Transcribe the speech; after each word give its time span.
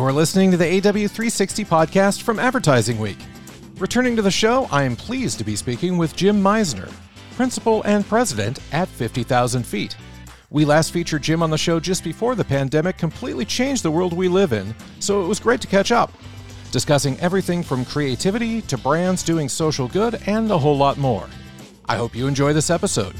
You're 0.00 0.14
listening 0.14 0.50
to 0.52 0.56
the 0.56 0.64
AW360 0.64 1.66
podcast 1.66 2.22
from 2.22 2.38
Advertising 2.38 2.98
Week. 2.98 3.18
Returning 3.76 4.16
to 4.16 4.22
the 4.22 4.30
show, 4.30 4.66
I 4.72 4.84
am 4.84 4.96
pleased 4.96 5.36
to 5.38 5.44
be 5.44 5.54
speaking 5.54 5.98
with 5.98 6.16
Jim 6.16 6.42
Misener, 6.42 6.90
Principal 7.36 7.82
and 7.82 8.04
President 8.06 8.60
at 8.72 8.88
50,000 8.88 9.62
Feet. 9.62 9.98
We 10.48 10.64
last 10.64 10.92
featured 10.94 11.20
Jim 11.22 11.42
on 11.42 11.50
the 11.50 11.58
show 11.58 11.78
just 11.78 12.02
before 12.02 12.34
the 12.34 12.46
pandemic 12.46 12.96
completely 12.96 13.44
changed 13.44 13.82
the 13.82 13.90
world 13.90 14.14
we 14.14 14.26
live 14.26 14.54
in, 14.54 14.74
so 15.00 15.22
it 15.22 15.28
was 15.28 15.38
great 15.38 15.60
to 15.60 15.66
catch 15.66 15.92
up, 15.92 16.10
discussing 16.72 17.20
everything 17.20 17.62
from 17.62 17.84
creativity 17.84 18.62
to 18.62 18.78
brands 18.78 19.22
doing 19.22 19.50
social 19.50 19.86
good 19.86 20.18
and 20.26 20.50
a 20.50 20.56
whole 20.56 20.78
lot 20.78 20.96
more. 20.96 21.28
I 21.90 21.96
hope 21.96 22.16
you 22.16 22.26
enjoy 22.26 22.54
this 22.54 22.70
episode. 22.70 23.14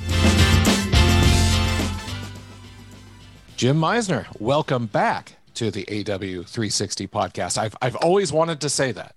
Jim 3.55 3.77
Misener, 3.77 4.25
welcome 4.41 4.87
back 4.87 5.37
to 5.55 5.71
the 5.71 5.85
AW360 5.85 7.09
podcast. 7.09 7.59
I've, 7.59 7.77
I've 7.83 7.97
always 7.97 8.33
wanted 8.33 8.61
to 8.61 8.69
say 8.69 8.93
that. 8.93 9.15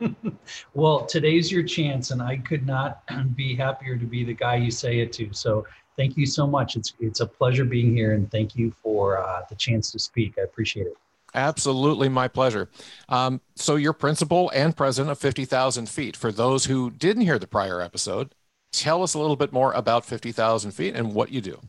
well, 0.74 1.04
today's 1.06 1.50
your 1.50 1.62
chance, 1.62 2.10
and 2.10 2.22
I 2.22 2.38
could 2.38 2.66
not 2.66 3.02
be 3.36 3.54
happier 3.54 3.96
to 3.96 4.04
be 4.06 4.24
the 4.24 4.34
guy 4.34 4.56
you 4.56 4.70
say 4.70 5.00
it 5.00 5.12
to. 5.14 5.32
So 5.32 5.66
thank 5.96 6.16
you 6.16 6.26
so 6.26 6.46
much. 6.46 6.76
It's, 6.76 6.94
it's 7.00 7.20
a 7.20 7.26
pleasure 7.26 7.64
being 7.64 7.94
here, 7.94 8.14
and 8.14 8.30
thank 8.30 8.56
you 8.56 8.72
for 8.82 9.18
uh, 9.18 9.42
the 9.48 9.56
chance 9.56 9.90
to 9.92 9.98
speak. 9.98 10.34
I 10.38 10.42
appreciate 10.42 10.86
it. 10.86 10.96
Absolutely, 11.34 12.08
my 12.08 12.26
pleasure. 12.26 12.70
Um, 13.08 13.42
so, 13.54 13.76
you're 13.76 13.92
principal 13.92 14.50
and 14.54 14.74
president 14.74 15.12
of 15.12 15.18
50,000 15.18 15.88
Feet. 15.88 16.16
For 16.16 16.32
those 16.32 16.64
who 16.64 16.90
didn't 16.90 17.22
hear 17.22 17.38
the 17.38 17.46
prior 17.46 17.82
episode, 17.82 18.34
tell 18.72 19.02
us 19.02 19.12
a 19.12 19.18
little 19.18 19.36
bit 19.36 19.52
more 19.52 19.72
about 19.74 20.06
50,000 20.06 20.70
Feet 20.70 20.94
and 20.94 21.14
what 21.14 21.30
you 21.30 21.42
do. 21.42 21.60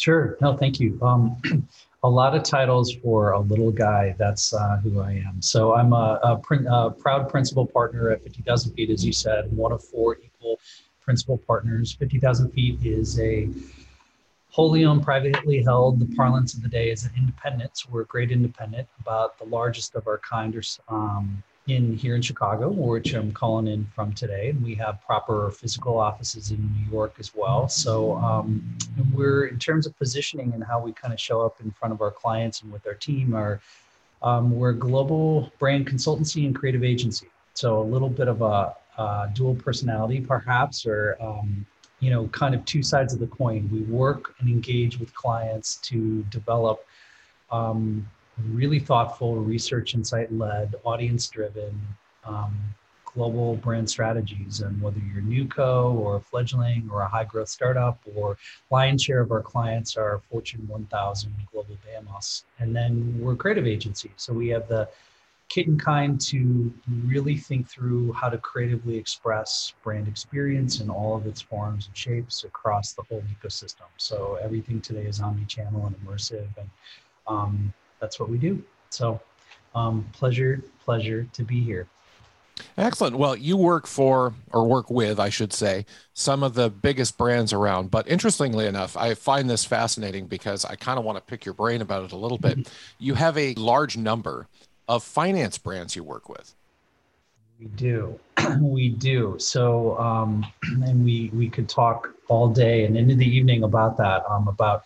Sure. 0.00 0.38
No, 0.40 0.56
thank 0.56 0.80
you. 0.80 0.98
Um, 1.02 1.36
a 2.02 2.08
lot 2.08 2.34
of 2.34 2.42
titles 2.42 2.94
for 3.02 3.32
a 3.32 3.40
little 3.40 3.70
guy. 3.70 4.14
That's 4.18 4.54
uh, 4.54 4.78
who 4.78 5.00
I 5.00 5.22
am. 5.26 5.42
So 5.42 5.74
I'm 5.74 5.92
a, 5.92 6.18
a, 6.22 6.40
a, 6.70 6.90
proud 6.90 7.28
principal 7.28 7.66
partner 7.66 8.08
at 8.08 8.22
50,000 8.22 8.72
feet, 8.72 8.88
as 8.88 9.04
you 9.04 9.12
said, 9.12 9.54
one 9.54 9.72
of 9.72 9.84
four 9.84 10.16
equal 10.24 10.58
principal 11.02 11.36
partners. 11.36 11.92
50,000 11.92 12.50
feet 12.52 12.78
is 12.82 13.20
a 13.20 13.50
wholly 14.48 14.86
owned, 14.86 15.02
privately 15.02 15.62
held. 15.62 16.00
The 16.00 16.16
parlance 16.16 16.54
of 16.54 16.62
the 16.62 16.68
day 16.70 16.90
is 16.90 17.04
an 17.04 17.12
independent. 17.18 17.76
So 17.76 17.90
we're 17.92 18.02
a 18.02 18.06
great 18.06 18.32
independent, 18.32 18.88
about 19.00 19.38
the 19.38 19.44
largest 19.44 19.94
of 19.96 20.08
our 20.08 20.18
kind, 20.18 20.56
or 20.56 20.62
um, 20.88 21.42
in 21.66 21.96
here 21.96 22.14
in 22.14 22.22
Chicago, 22.22 22.68
which 22.68 23.12
I'm 23.14 23.32
calling 23.32 23.66
in 23.66 23.86
from 23.94 24.12
today. 24.12 24.50
And 24.50 24.62
we 24.62 24.74
have 24.76 25.00
proper 25.04 25.50
physical 25.50 25.98
offices 25.98 26.50
in 26.50 26.58
New 26.58 26.90
York 26.90 27.14
as 27.18 27.34
well. 27.34 27.68
So 27.68 28.16
um, 28.16 28.78
we're 29.12 29.46
in 29.46 29.58
terms 29.58 29.86
of 29.86 29.96
positioning 29.98 30.52
and 30.54 30.64
how 30.64 30.80
we 30.80 30.92
kind 30.92 31.12
of 31.12 31.20
show 31.20 31.42
up 31.42 31.60
in 31.60 31.70
front 31.72 31.92
of 31.92 32.00
our 32.00 32.10
clients 32.10 32.62
and 32.62 32.72
with 32.72 32.86
our 32.86 32.94
team 32.94 33.34
are 33.34 33.60
um, 34.22 34.50
we're 34.50 34.70
a 34.70 34.74
global 34.74 35.50
brand 35.58 35.86
consultancy 35.86 36.44
and 36.44 36.54
creative 36.54 36.84
agency. 36.84 37.28
So 37.54 37.80
a 37.80 37.82
little 37.82 38.10
bit 38.10 38.28
of 38.28 38.42
a, 38.42 38.74
a 38.98 39.30
dual 39.34 39.54
personality, 39.54 40.20
perhaps, 40.20 40.86
or 40.86 41.16
um, 41.20 41.64
you 42.00 42.10
know, 42.10 42.28
kind 42.28 42.54
of 42.54 42.64
two 42.64 42.82
sides 42.82 43.12
of 43.12 43.20
the 43.20 43.26
coin. 43.26 43.68
We 43.72 43.80
work 43.82 44.34
and 44.40 44.48
engage 44.48 44.98
with 44.98 45.14
clients 45.14 45.76
to 45.76 46.22
develop 46.24 46.84
um, 47.50 48.08
really 48.52 48.78
thoughtful, 48.78 49.36
research 49.36 49.94
insight 49.94 50.32
led, 50.32 50.74
audience 50.84 51.28
driven, 51.28 51.80
um, 52.24 52.56
global 53.04 53.56
brand 53.56 53.88
strategies. 53.88 54.60
And 54.60 54.80
whether 54.80 55.00
you're 55.12 55.22
NewCo 55.22 55.94
or 55.94 56.16
a 56.16 56.20
fledgling 56.20 56.88
or 56.92 57.02
a 57.02 57.08
high 57.08 57.24
growth 57.24 57.48
startup, 57.48 58.00
or 58.14 58.36
lion's 58.70 59.02
share 59.02 59.20
of 59.20 59.32
our 59.32 59.42
clients 59.42 59.96
are 59.96 60.20
Fortune 60.30 60.66
1000 60.68 61.34
global 61.52 61.76
BAMOS. 61.86 62.44
And 62.58 62.74
then 62.74 63.18
we're 63.20 63.32
a 63.32 63.36
creative 63.36 63.66
agency. 63.66 64.10
So 64.16 64.32
we 64.32 64.48
have 64.48 64.68
the 64.68 64.88
kit 65.48 65.66
and 65.66 65.82
kind 65.82 66.20
to 66.20 66.72
really 67.04 67.36
think 67.36 67.68
through 67.68 68.12
how 68.12 68.28
to 68.28 68.38
creatively 68.38 68.96
express 68.96 69.74
brand 69.82 70.06
experience 70.06 70.80
in 70.80 70.88
all 70.88 71.16
of 71.16 71.26
its 71.26 71.40
forms 71.40 71.88
and 71.88 71.96
shapes 71.96 72.44
across 72.44 72.92
the 72.92 73.02
whole 73.02 73.22
ecosystem. 73.22 73.88
So 73.96 74.38
everything 74.40 74.80
today 74.80 75.06
is 75.06 75.20
omni-channel 75.20 75.86
and 75.86 75.96
immersive, 76.06 76.48
and 76.56 76.70
um, 77.26 77.74
that's 78.00 78.18
what 78.18 78.28
we 78.28 78.38
do. 78.38 78.62
So, 78.90 79.20
um, 79.74 80.06
pleasure, 80.12 80.62
pleasure 80.84 81.26
to 81.32 81.42
be 81.42 81.60
here. 81.60 81.86
Excellent. 82.76 83.16
Well, 83.16 83.36
you 83.36 83.56
work 83.56 83.86
for, 83.86 84.34
or 84.52 84.66
work 84.66 84.90
with, 84.90 85.18
I 85.18 85.28
should 85.28 85.52
say, 85.52 85.86
some 86.12 86.42
of 86.42 86.54
the 86.54 86.70
biggest 86.70 87.16
brands 87.16 87.52
around. 87.52 87.90
But 87.90 88.08
interestingly 88.08 88.66
enough, 88.66 88.96
I 88.96 89.14
find 89.14 89.48
this 89.48 89.64
fascinating 89.64 90.26
because 90.26 90.64
I 90.64 90.76
kind 90.76 90.98
of 90.98 91.04
want 91.04 91.16
to 91.16 91.22
pick 91.22 91.44
your 91.44 91.54
brain 91.54 91.80
about 91.80 92.04
it 92.04 92.12
a 92.12 92.16
little 92.16 92.38
bit. 92.38 92.58
Mm-hmm. 92.58 92.72
You 92.98 93.14
have 93.14 93.36
a 93.38 93.54
large 93.54 93.96
number 93.96 94.48
of 94.88 95.02
finance 95.02 95.58
brands 95.58 95.96
you 95.96 96.04
work 96.04 96.28
with. 96.28 96.54
We 97.58 97.66
do, 97.66 98.18
we 98.60 98.88
do. 98.88 99.36
So, 99.38 99.98
um, 99.98 100.46
and 100.84 101.04
we 101.04 101.30
we 101.34 101.48
could 101.48 101.68
talk 101.68 102.14
all 102.28 102.48
day 102.48 102.84
and 102.84 102.96
into 102.96 103.14
the 103.14 103.26
evening 103.26 103.64
about 103.64 103.98
that. 103.98 104.24
Um, 104.30 104.48
about 104.48 104.84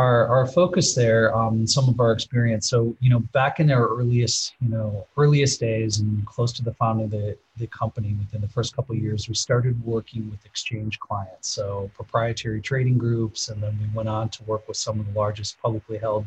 our, 0.00 0.26
our 0.28 0.46
focus 0.46 0.94
there 0.94 1.36
um, 1.36 1.66
some 1.66 1.86
of 1.88 2.00
our 2.00 2.12
experience. 2.12 2.70
So 2.70 2.96
you 3.00 3.10
know 3.10 3.20
back 3.40 3.60
in 3.60 3.70
our 3.70 3.86
earliest 3.88 4.54
you 4.60 4.68
know 4.68 5.06
earliest 5.16 5.60
days 5.60 5.98
and 5.98 6.26
close 6.26 6.52
to 6.54 6.62
the 6.62 6.74
founding 6.74 7.04
of 7.04 7.10
the, 7.10 7.36
the 7.58 7.66
company 7.66 8.16
within 8.18 8.40
the 8.40 8.48
first 8.48 8.74
couple 8.74 8.94
of 8.96 9.02
years 9.02 9.28
we 9.28 9.34
started 9.34 9.74
working 9.84 10.30
with 10.30 10.44
exchange 10.46 10.98
clients. 11.00 11.50
So 11.50 11.90
proprietary 11.94 12.60
trading 12.62 12.96
groups 12.96 13.50
and 13.50 13.62
then 13.62 13.78
we 13.80 13.88
went 13.94 14.08
on 14.08 14.30
to 14.30 14.42
work 14.44 14.66
with 14.68 14.78
some 14.78 14.98
of 15.00 15.06
the 15.06 15.12
largest 15.12 15.60
publicly 15.60 15.98
held 15.98 16.24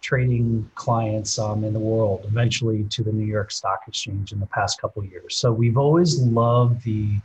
trading 0.00 0.70
clients 0.74 1.38
um, 1.38 1.64
in 1.64 1.72
the 1.72 1.84
world 1.92 2.24
eventually 2.24 2.84
to 2.84 3.02
the 3.02 3.10
new 3.10 3.26
york 3.26 3.50
stock 3.50 3.80
exchange 3.88 4.30
in 4.30 4.38
the 4.38 4.46
past 4.58 4.80
couple 4.80 5.02
of 5.02 5.10
years. 5.10 5.36
So 5.36 5.50
we've 5.50 5.78
always 5.78 6.20
loved 6.20 6.84
the 6.84 7.16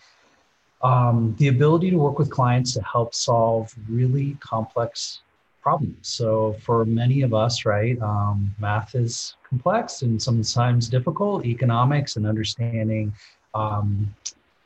um, 0.81 1.35
the 1.39 1.47
ability 1.47 1.91
to 1.91 1.97
work 1.97 2.19
with 2.19 2.29
clients 2.29 2.73
to 2.73 2.81
help 2.83 3.13
solve 3.13 3.73
really 3.89 4.35
complex 4.41 5.22
problems. 5.63 5.96
So 6.01 6.57
for 6.62 6.85
many 6.85 7.22
of 7.22 7.34
us, 7.34 7.66
right, 7.66 8.00
um, 8.01 8.53
math 8.59 8.94
is 8.94 9.35
complex 9.50 10.01
and 10.01 10.22
sometimes 10.22 10.90
difficult. 10.90 11.46
Economics 11.46 12.18
and 12.18 12.28
understanding 12.28 13.13
um, 13.56 14.13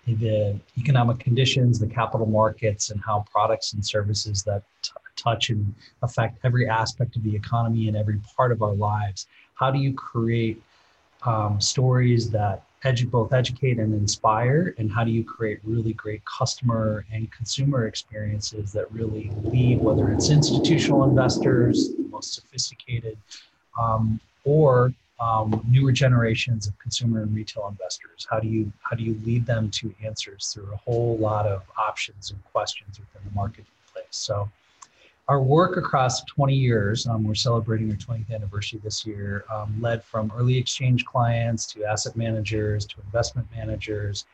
the 0.08 0.60
economic 0.78 1.20
conditions, 1.20 1.80
the 1.80 1.88
capital 1.88 2.26
markets, 2.26 2.90
and 2.90 3.00
how 3.02 3.26
products 3.32 3.74
and 3.74 3.86
services 3.86 4.42
that 4.44 4.64
t- 4.82 4.92
touch 5.16 5.50
and 5.50 5.74
affect 6.02 6.40
every 6.44 6.68
aspect 6.68 7.16
of 7.16 7.24
the 7.24 7.36
economy 7.36 7.88
and 7.88 7.96
every 7.98 8.20
part 8.36 8.52
of 8.52 8.62
our 8.62 8.74
lives. 8.74 9.28
How 9.56 9.70
do 9.70 9.80
you 9.80 9.94
create 9.94 10.62
um, 11.24 11.60
stories 11.60 12.30
that 12.32 12.64
edu- 12.84 13.10
both 13.10 13.34
educate 13.34 13.80
and 13.80 13.94
inspire? 13.94 14.76
And 14.78 14.92
how 14.92 15.04
do 15.04 15.12
you 15.12 15.24
create 15.24 15.60
really 15.64 15.94
great 15.94 16.22
customer 16.26 17.06
and 17.12 17.32
consumer 17.32 17.88
experiences 17.88 18.72
that 18.74 18.92
really 18.92 19.32
lead 19.44 19.82
whether 19.82 20.12
it's 20.12 20.30
institutional 20.30 21.04
investors 21.04 21.96
the 21.96 22.04
most 22.04 22.34
sophisticated 22.34 23.18
um, 23.80 24.20
or 24.44 24.94
um, 25.20 25.66
newer 25.68 25.92
generations 25.92 26.68
of 26.68 26.78
consumer 26.80 27.24
and 27.24 27.36
retail 27.36 27.68
investors? 27.68 28.28
How 28.30 28.40
do 28.40 28.48
you 28.48 28.72
how 28.82 28.96
do 28.96 29.04
you 29.04 29.20
lead 29.26 29.46
them 29.46 29.70
to 29.72 29.94
answers 30.04 30.52
through 30.54 30.72
a 30.72 30.78
whole 30.78 31.18
lot 31.18 31.46
of 31.46 31.64
options 31.78 32.32
and 32.32 32.44
questions 32.46 33.00
within 33.00 33.28
the 33.28 33.36
marketplace? 33.36 33.68
So 34.12 34.50
our 35.28 35.42
work 35.42 35.76
across 35.76 36.24
20 36.24 36.56
years, 36.56 37.06
um, 37.06 37.24
we're 37.24 37.36
celebrating 37.36 37.92
our 37.92 37.98
20th 37.98 38.34
anniversary 38.34 38.80
this 38.82 39.06
year, 39.06 39.44
um, 39.52 39.76
led 39.82 40.04
from 40.04 40.32
early 40.38 40.58
exchange 40.58 41.04
clients 41.04 41.66
to 41.66 41.84
asset 41.84 42.16
managers 42.16 42.86
to 42.86 42.96
investment 43.06 43.48
managers. 43.54 44.26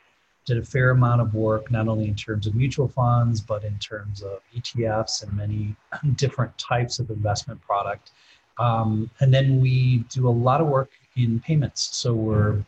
Did 0.45 0.57
a 0.57 0.63
fair 0.63 0.92
amount 0.92 1.22
of 1.22 1.34
work, 1.34 1.72
not 1.72 1.88
only 1.88 2.07
in 2.07 2.16
terms 2.16 2.45
of 2.45 2.54
mutual 2.54 2.88
funds, 2.88 3.42
but 3.42 3.63
in 3.63 3.78
terms 3.80 4.22
of 4.22 4.42
ETFs 4.56 5.24
and 5.24 5.34
many 5.36 5.75
different 6.16 6.56
types 6.57 7.00
of 7.00 7.10
investment 7.10 7.60
product. 7.62 8.12
Um, 8.60 9.10
and 9.19 9.34
then 9.34 9.60
we 9.60 10.00
do 10.10 10.28
a 10.28 10.30
lot 10.30 10.62
of 10.62 10.68
work 10.68 10.92
in 11.16 11.39
payments. 11.39 11.96
So 11.96 12.13
we're 12.13 12.63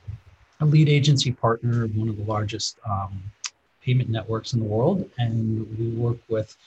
a 0.62 0.66
lead 0.66 0.89
agency 0.89 1.31
partner 1.31 1.83
of 1.83 1.95
one 1.95 2.10
of 2.10 2.18
the 2.18 2.24
largest 2.24 2.80
um, 2.89 3.21
payment 3.81 4.10
networks 4.10 4.54
in 4.54 4.60
the 4.60 4.66
world, 4.66 5.07
and 5.19 5.68
we 5.78 5.89
work 5.89 6.18
with 6.28 6.57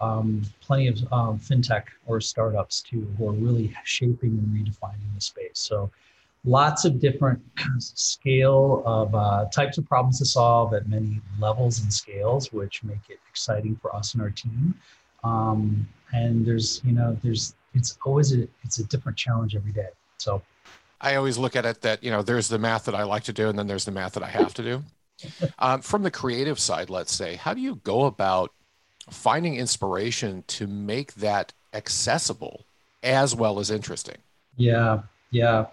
um, 0.00 0.42
plenty 0.60 0.88
of 0.88 1.00
um, 1.12 1.38
fintech 1.38 1.84
or 2.06 2.20
startups 2.20 2.82
too 2.82 3.06
who 3.16 3.28
are 3.28 3.32
really 3.32 3.74
shaping 3.84 4.30
and 4.30 4.48
redefining 4.48 5.14
the 5.14 5.20
space. 5.20 5.52
So 5.54 5.90
lots 6.44 6.84
of 6.84 7.00
different 7.00 7.40
scale 7.78 8.82
of 8.86 9.14
uh, 9.14 9.46
types 9.52 9.78
of 9.78 9.86
problems 9.86 10.18
to 10.18 10.24
solve 10.24 10.74
at 10.74 10.88
many 10.88 11.20
levels 11.38 11.80
and 11.80 11.92
scales, 11.92 12.52
which 12.52 12.84
make 12.84 13.08
it 13.08 13.18
exciting 13.28 13.76
for 13.76 13.94
us 13.94 14.14
and 14.14 14.22
our 14.22 14.30
team. 14.30 14.74
Um, 15.24 15.88
and 16.12 16.46
there's, 16.46 16.80
you 16.84 16.92
know, 16.92 17.16
there's, 17.22 17.54
it's 17.74 17.98
always 18.04 18.32
a, 18.32 18.46
it's 18.62 18.78
a 18.78 18.84
different 18.84 19.18
challenge 19.18 19.56
every 19.56 19.72
day. 19.72 19.88
So 20.18 20.40
I 21.00 21.16
always 21.16 21.36
look 21.36 21.56
at 21.56 21.66
it 21.66 21.82
that, 21.82 22.02
you 22.02 22.10
know, 22.10 22.22
there's 22.22 22.48
the 22.48 22.58
math 22.58 22.84
that 22.84 22.94
I 22.94 23.02
like 23.02 23.24
to 23.24 23.32
do, 23.32 23.48
and 23.48 23.58
then 23.58 23.66
there's 23.66 23.84
the 23.84 23.90
math 23.90 24.12
that 24.12 24.22
I 24.22 24.28
have 24.28 24.54
to 24.54 24.62
do. 24.62 24.84
um, 25.58 25.82
from 25.82 26.02
the 26.02 26.10
creative 26.10 26.58
side, 26.58 26.90
let's 26.90 27.12
say, 27.12 27.36
how 27.36 27.54
do 27.54 27.60
you 27.60 27.76
go 27.76 28.04
about 28.04 28.52
finding 29.10 29.56
inspiration 29.56 30.44
to 30.48 30.66
make 30.66 31.14
that 31.14 31.52
accessible 31.72 32.64
as 33.02 33.34
well 33.34 33.58
as 33.58 33.70
interesting? 33.70 34.16
Yeah, 34.56 35.02
yeah 35.30 35.66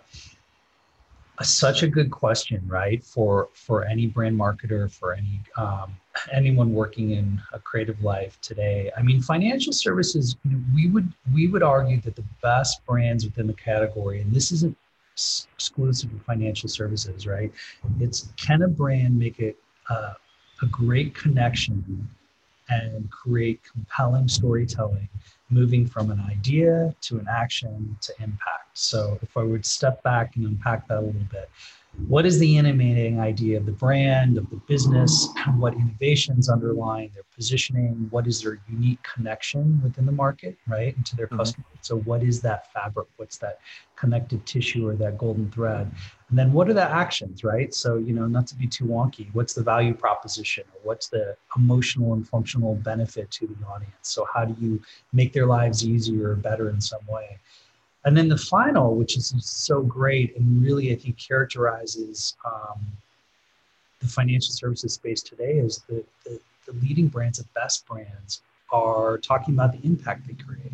such 1.41 1.81
a 1.83 1.87
good 1.87 2.11
question, 2.11 2.61
right? 2.67 3.03
For 3.03 3.49
for 3.53 3.85
any 3.85 4.07
brand 4.07 4.37
marketer, 4.37 4.91
for 4.91 5.13
any 5.13 5.41
um, 5.57 5.95
anyone 6.31 6.73
working 6.73 7.11
in 7.11 7.41
a 7.53 7.59
creative 7.59 8.01
life 8.03 8.39
today. 8.41 8.91
I 8.95 9.01
mean, 9.01 9.21
financial 9.21 9.73
services. 9.73 10.35
You 10.45 10.51
know, 10.51 10.63
we 10.75 10.89
would 10.89 11.11
we 11.33 11.47
would 11.47 11.63
argue 11.63 11.99
that 12.01 12.15
the 12.15 12.23
best 12.41 12.85
brands 12.85 13.25
within 13.25 13.47
the 13.47 13.53
category, 13.53 14.21
and 14.21 14.31
this 14.31 14.51
isn't 14.51 14.77
exclusive 15.13 16.11
to 16.11 16.19
financial 16.19 16.69
services, 16.69 17.25
right? 17.25 17.51
It's 17.99 18.31
can 18.37 18.61
a 18.61 18.67
brand 18.67 19.17
make 19.17 19.39
it 19.39 19.57
uh, 19.89 20.13
a 20.61 20.65
great 20.67 21.15
connection 21.15 22.07
and 22.81 23.09
create 23.11 23.61
compelling 23.71 24.27
storytelling 24.27 25.09
moving 25.49 25.85
from 25.85 26.09
an 26.09 26.19
idea 26.29 26.95
to 27.01 27.19
an 27.19 27.27
action 27.29 27.95
to 28.01 28.13
impact. 28.19 28.69
So 28.73 29.19
if 29.21 29.37
I 29.37 29.43
would 29.43 29.65
step 29.65 30.01
back 30.03 30.35
and 30.35 30.45
unpack 30.45 30.87
that 30.87 30.97
a 30.97 31.01
little 31.01 31.21
bit, 31.31 31.49
what 32.07 32.25
is 32.25 32.39
the 32.39 32.57
animating 32.57 33.19
idea 33.19 33.57
of 33.57 33.67
the 33.67 33.71
brand, 33.71 34.37
of 34.37 34.49
the 34.49 34.55
business, 34.67 35.29
what 35.57 35.73
innovations 35.75 36.49
underlying 36.49 37.11
their 37.13 37.23
positioning, 37.35 38.07
what 38.09 38.25
is 38.25 38.41
their 38.41 38.59
unique 38.67 38.99
connection 39.03 39.79
within 39.83 40.05
the 40.05 40.11
market, 40.11 40.57
right, 40.67 40.95
and 40.95 41.05
to 41.05 41.15
their 41.15 41.27
mm-hmm. 41.27 41.37
customers. 41.37 41.67
So, 41.81 41.99
what 41.99 42.23
is 42.23 42.41
that 42.41 42.73
fabric? 42.73 43.07
What's 43.17 43.37
that 43.39 43.59
connective 43.95 44.43
tissue 44.45 44.87
or 44.87 44.95
that 44.95 45.17
golden 45.19 45.51
thread? 45.51 45.91
And 46.29 46.37
then, 46.37 46.51
what 46.51 46.67
are 46.67 46.73
the 46.73 46.83
actions, 46.83 47.43
right? 47.43 47.73
So, 47.73 47.97
you 47.97 48.13
know, 48.13 48.25
not 48.25 48.47
to 48.47 48.55
be 48.55 48.65
too 48.65 48.85
wonky, 48.85 49.29
what's 49.33 49.53
the 49.53 49.63
value 49.63 49.93
proposition 49.93 50.63
or 50.73 50.79
what's 50.83 51.09
the 51.09 51.37
emotional 51.55 52.13
and 52.13 52.27
functional 52.27 52.75
benefit 52.75 53.29
to 53.31 53.47
the 53.47 53.67
audience? 53.67 53.93
So, 54.01 54.25
how 54.33 54.45
do 54.45 54.55
you 54.59 54.81
make 55.13 55.31
their 55.31 55.45
lives 55.45 55.87
easier 55.87 56.31
or 56.31 56.35
better 56.35 56.69
in 56.69 56.81
some 56.81 57.05
way? 57.07 57.39
And 58.05 58.17
then 58.17 58.27
the 58.27 58.37
final, 58.37 58.95
which 58.95 59.15
is 59.17 59.33
so 59.39 59.81
great 59.81 60.35
and 60.35 60.61
really, 60.61 60.91
I 60.91 60.95
think, 60.95 61.17
characterizes 61.17 62.35
um, 62.45 62.85
the 63.99 64.07
financial 64.07 64.53
services 64.53 64.93
space 64.93 65.21
today, 65.21 65.53
is 65.53 65.83
the, 65.87 66.03
the, 66.25 66.39
the 66.65 66.73
leading 66.81 67.07
brands, 67.07 67.37
the 67.37 67.45
best 67.55 67.85
brands, 67.87 68.41
are 68.71 69.17
talking 69.19 69.53
about 69.53 69.71
the 69.71 69.87
impact 69.87 70.27
they 70.27 70.33
create. 70.33 70.73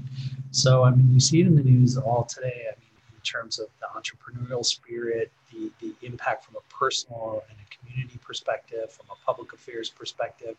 So, 0.52 0.84
I 0.84 0.92
mean, 0.92 1.14
we 1.14 1.20
see 1.20 1.42
it 1.42 1.48
in 1.48 1.56
the 1.56 1.64
news 1.64 1.98
all 1.98 2.24
today. 2.24 2.66
I 2.66 2.80
mean, 2.80 2.90
in 3.14 3.22
terms 3.22 3.60
of 3.60 3.68
the 3.80 3.88
entrepreneurial 3.96 4.66
spirit, 4.66 5.32
the, 5.52 5.70
the 5.82 5.94
impact 6.02 6.46
from 6.46 6.56
a 6.56 6.74
personal 6.74 7.44
and 7.50 7.58
a 7.60 7.76
community 7.76 8.18
perspective, 8.26 8.92
from 8.92 9.06
a 9.12 9.26
public 9.26 9.54
affairs 9.54 9.90
perspective. 9.90 10.56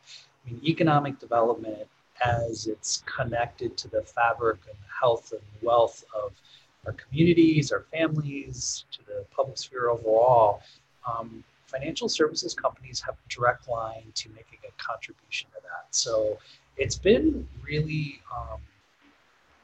I 0.46 0.50
mean, 0.50 0.60
economic 0.64 1.18
development 1.18 1.88
as 2.24 2.66
it's 2.66 3.02
connected 3.06 3.76
to 3.78 3.88
the 3.88 4.02
fabric 4.02 4.58
and 4.66 4.76
the 4.76 4.92
health 5.00 5.32
and 5.32 5.40
wealth 5.62 6.04
of 6.14 6.32
our 6.86 6.92
communities, 6.92 7.72
our 7.72 7.84
families, 7.92 8.84
to 8.92 9.04
the 9.04 9.24
public 9.30 9.58
sphere 9.58 9.90
overall, 9.90 10.62
um, 11.06 11.44
financial 11.66 12.08
services 12.08 12.54
companies 12.54 13.00
have 13.00 13.14
a 13.14 13.28
direct 13.28 13.68
line 13.68 14.04
to 14.14 14.28
making 14.30 14.58
a 14.68 14.72
contribution 14.82 15.48
to 15.50 15.60
that. 15.62 15.86
So 15.90 16.38
it's 16.76 16.96
been 16.96 17.46
really, 17.62 18.20
um, 18.36 18.58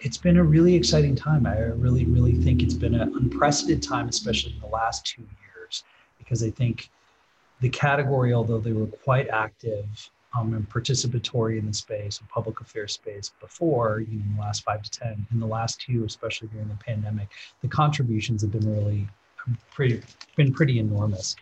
it's 0.00 0.18
been 0.18 0.36
a 0.36 0.44
really 0.44 0.74
exciting 0.74 1.16
time. 1.16 1.46
I 1.46 1.58
really, 1.58 2.04
really 2.04 2.34
think 2.34 2.62
it's 2.62 2.74
been 2.74 2.94
an 2.94 3.12
unprecedented 3.16 3.82
time, 3.82 4.08
especially 4.08 4.52
in 4.52 4.60
the 4.60 4.66
last 4.66 5.06
two 5.06 5.22
years, 5.22 5.84
because 6.18 6.42
I 6.42 6.50
think 6.50 6.90
the 7.60 7.70
category, 7.70 8.34
although 8.34 8.58
they 8.58 8.72
were 8.72 8.86
quite 8.86 9.28
active 9.28 10.10
um, 10.36 10.54
and 10.54 10.68
participatory 10.68 11.58
in 11.58 11.66
the 11.66 11.74
space 11.74 12.18
and 12.20 12.28
public 12.28 12.60
affairs 12.60 12.94
space 12.94 13.32
before, 13.40 14.00
you 14.00 14.18
know, 14.18 14.24
in 14.24 14.36
the 14.36 14.42
last 14.42 14.64
five 14.64 14.82
to 14.82 14.90
10. 14.90 15.26
In 15.32 15.40
the 15.40 15.46
last 15.46 15.80
two, 15.80 16.04
especially 16.04 16.48
during 16.48 16.68
the 16.68 16.74
pandemic, 16.74 17.28
the 17.62 17.68
contributions 17.68 18.42
have 18.42 18.50
been 18.50 18.70
really 18.70 19.08
pretty, 19.70 20.02
been 20.36 20.52
pretty 20.52 20.78
enormous. 20.78 21.36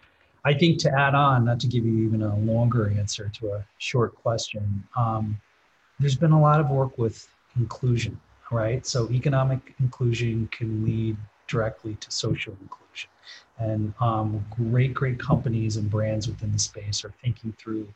I 0.45 0.53
think 0.53 0.79
to 0.81 0.93
add 0.93 1.15
on, 1.15 1.45
not 1.45 1.59
to 1.61 1.67
give 1.67 1.87
you 1.87 2.07
even 2.07 2.23
a 2.23 2.37
longer 2.37 2.91
answer 2.91 3.31
to 3.41 3.53
a 3.53 3.67
short 3.79 4.15
question, 4.15 4.85
um, 4.97 5.41
there's 5.99 6.17
been 6.17 6.33
a 6.33 6.41
lot 6.41 6.61
of 6.61 6.69
work 6.69 6.99
with 6.99 7.27
inclusion, 7.57 8.21
right? 8.51 8.85
So 8.85 9.11
economic 9.11 9.75
inclusion 9.81 10.49
can 10.53 10.85
lead 10.85 11.17
directly 11.49 11.95
to 11.95 12.11
social 12.11 12.57
inclusion. 12.61 13.11
And 13.59 13.95
um, 14.01 14.45
great, 14.51 14.93
great 14.93 15.19
companies 15.19 15.77
and 15.77 15.89
brands 15.89 16.27
within 16.29 16.53
the 16.53 16.59
space 16.59 17.05
are 17.05 17.15
thinking 17.23 17.55
through 17.59 17.89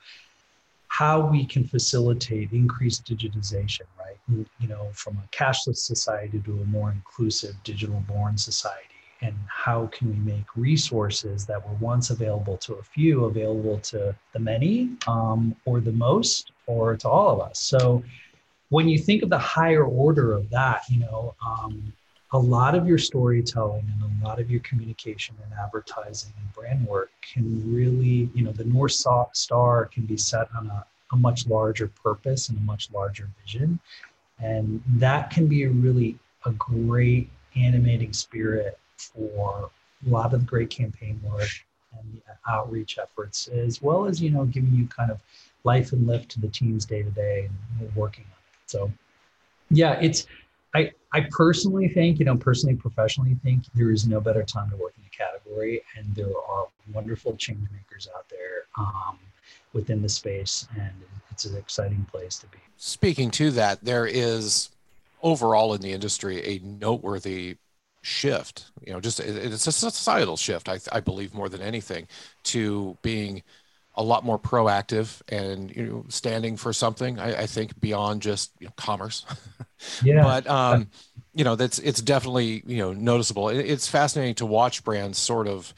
how 0.88 1.20
we 1.20 1.44
can 1.44 1.64
facilitate 1.64 2.52
increased 2.52 3.05
digitization, 3.05 3.82
right? 3.99 4.17
You 4.58 4.69
know, 4.69 4.88
from 4.93 5.19
a 5.19 5.37
cashless 5.37 5.79
society 5.79 6.40
to 6.40 6.52
a 6.61 6.64
more 6.64 6.90
inclusive 6.90 7.55
digital 7.62 8.02
born 8.08 8.37
society. 8.37 8.85
And 9.20 9.35
how 9.49 9.87
can 9.88 10.11
we 10.11 10.32
make 10.32 10.44
resources 10.55 11.44
that 11.46 11.67
were 11.67 11.75
once 11.76 12.11
available 12.11 12.56
to 12.58 12.75
a 12.75 12.82
few 12.82 13.25
available 13.25 13.79
to 13.81 14.14
the 14.32 14.38
many 14.38 14.90
um, 15.08 15.56
or 15.64 15.81
the 15.81 15.93
most 15.93 16.52
or 16.67 16.96
to 16.96 17.08
all 17.08 17.31
of 17.32 17.40
us? 17.40 17.61
So 17.61 18.02
when 18.69 18.88
you 18.88 18.99
think 18.99 19.23
of 19.23 19.31
the 19.31 19.38
higher 19.38 19.85
order 19.85 20.32
of 20.32 20.50
that, 20.50 20.82
you 20.88 21.00
know, 21.00 21.35
um, 21.44 21.93
a 22.32 22.38
lot 22.38 22.75
of 22.75 22.86
your 22.86 22.98
storytelling 22.98 23.86
and 23.92 24.22
a 24.22 24.26
lot 24.26 24.38
of 24.38 24.50
your 24.50 24.60
communication 24.60 25.34
and 25.42 25.52
advertising 25.58 26.32
and 26.38 26.52
brand 26.52 26.86
work 26.86 27.10
can 27.22 27.62
really, 27.75 28.28
you 28.34 28.42
know, 28.44 28.52
the 28.52 28.64
North 28.64 28.92
Star 29.32 29.86
can 29.86 30.04
be 30.04 30.16
set 30.16 30.48
on 30.56 30.66
a, 30.66 30.84
a 31.12 31.16
much 31.16 31.46
larger 31.46 31.88
purpose 31.88 32.50
and 32.50 32.58
a 32.58 32.62
much 32.62 32.90
larger 32.92 33.28
vision. 33.42 33.78
And 34.40 34.82
that 34.94 35.30
can 35.30 35.46
be 35.46 35.64
a 35.64 35.70
really 35.70 36.19
a 36.44 36.52
great 36.52 37.30
animating 37.56 38.12
spirit 38.12 38.78
for 38.96 39.70
a 40.06 40.08
lot 40.08 40.32
of 40.34 40.40
the 40.40 40.46
great 40.46 40.70
campaign 40.70 41.20
work 41.25 41.48
and 41.98 42.12
the 42.14 42.50
outreach 42.50 42.99
efforts, 42.99 43.49
as 43.49 43.80
well 43.80 44.04
as, 44.04 44.20
you 44.20 44.30
know, 44.30 44.44
giving 44.44 44.75
you 44.75 44.87
kind 44.87 45.11
of 45.11 45.20
life 45.64 45.92
and 45.92 46.06
lift 46.06 46.30
to 46.30 46.40
the 46.40 46.49
teams 46.49 46.85
day 46.85 47.02
to 47.02 47.11
day 47.11 47.49
and 47.80 47.97
working 47.97 48.25
on 48.25 48.30
it. 48.30 48.70
So 48.70 48.92
yeah, 49.70 49.99
it's 50.00 50.26
I, 50.75 50.92
I 51.12 51.26
personally 51.30 51.88
think, 51.88 52.18
you 52.18 52.25
know, 52.25 52.37
personally, 52.37 52.76
professionally 52.76 53.37
think 53.42 53.64
there 53.75 53.90
is 53.90 54.06
no 54.06 54.20
better 54.20 54.42
time 54.42 54.70
to 54.70 54.76
work 54.76 54.94
in 54.96 55.02
the 55.02 55.10
category, 55.10 55.82
and 55.96 56.14
there 56.14 56.26
are 56.26 56.66
wonderful 56.92 57.37
change 57.37 57.66
makers 57.72 58.08
out 58.16 58.28
there 58.28 58.66
um, 58.76 59.18
within 59.72 60.02
the 60.02 60.08
space, 60.08 60.66
and 60.78 60.92
it's 61.30 61.46
an 61.46 61.56
exciting 61.56 62.06
place 62.10 62.38
to 62.38 62.46
be. 62.48 62.58
Speaking 62.76 63.30
to 63.32 63.50
that, 63.52 63.82
there 63.82 64.06
is 64.06 64.70
overall 65.22 65.75
in 65.75 65.80
the 65.80 65.92
industry 65.92 66.44
a 66.44 66.58
noteworthy 66.60 67.56
shift. 68.02 68.70
You 68.87 68.92
know, 68.92 69.00
just 69.00 69.20
it's 69.20 69.66
a 69.66 69.72
societal 69.72 70.37
shift, 70.37 70.68
I, 70.68 70.78
I 70.92 71.00
believe, 71.00 71.34
more 71.34 71.48
than 71.48 71.62
anything, 71.62 72.06
to 72.44 72.96
being 73.02 73.42
a 73.99 74.02
lot 74.02 74.25
more 74.25 74.38
proactive 74.38 75.21
and 75.28 75.75
you 75.75 75.83
know 75.85 76.05
standing 76.09 76.57
for 76.57 76.73
something 76.73 77.19
i, 77.19 77.43
I 77.43 77.47
think 77.47 77.78
beyond 77.81 78.23
just 78.23 78.52
you 78.61 78.67
know, 78.69 78.73
commerce. 78.76 79.26
Yeah. 80.02 80.25
But 80.25 80.49
um 80.49 80.90
you 81.35 81.45
know 81.45 81.55
that's 81.55 81.78
it's 81.78 82.02
definitely 82.02 82.64
you 82.67 82.78
know 82.78 82.93
noticeable. 82.93 83.49
It, 83.49 83.59
it's 83.61 83.87
fascinating 83.87 84.35
to 84.37 84.47
watch 84.47 84.83
brands 84.83 85.19
sort 85.19 85.47
of 85.47 85.73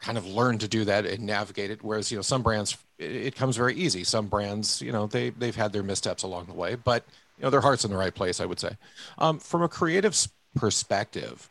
kind 0.00 0.18
of 0.18 0.26
learn 0.26 0.58
to 0.58 0.68
do 0.68 0.84
that 0.84 1.06
and 1.06 1.24
navigate 1.24 1.70
it 1.70 1.82
whereas 1.82 2.10
you 2.10 2.18
know 2.18 2.22
some 2.22 2.42
brands 2.42 2.76
it, 2.98 3.10
it 3.10 3.36
comes 3.36 3.56
very 3.56 3.74
easy. 3.74 4.04
Some 4.04 4.26
brands 4.26 4.82
you 4.82 4.92
know 4.92 5.06
they 5.06 5.30
they've 5.30 5.56
had 5.56 5.72
their 5.72 5.82
missteps 5.82 6.22
along 6.22 6.44
the 6.46 6.52
way 6.52 6.74
but 6.74 7.06
you 7.38 7.44
know 7.44 7.50
their 7.50 7.62
heart's 7.62 7.86
in 7.86 7.90
the 7.90 7.96
right 7.96 8.14
place 8.14 8.38
i 8.38 8.44
would 8.44 8.60
say. 8.60 8.76
Um, 9.16 9.38
from 9.38 9.62
a 9.62 9.68
creative 9.68 10.14
perspective 10.54 11.48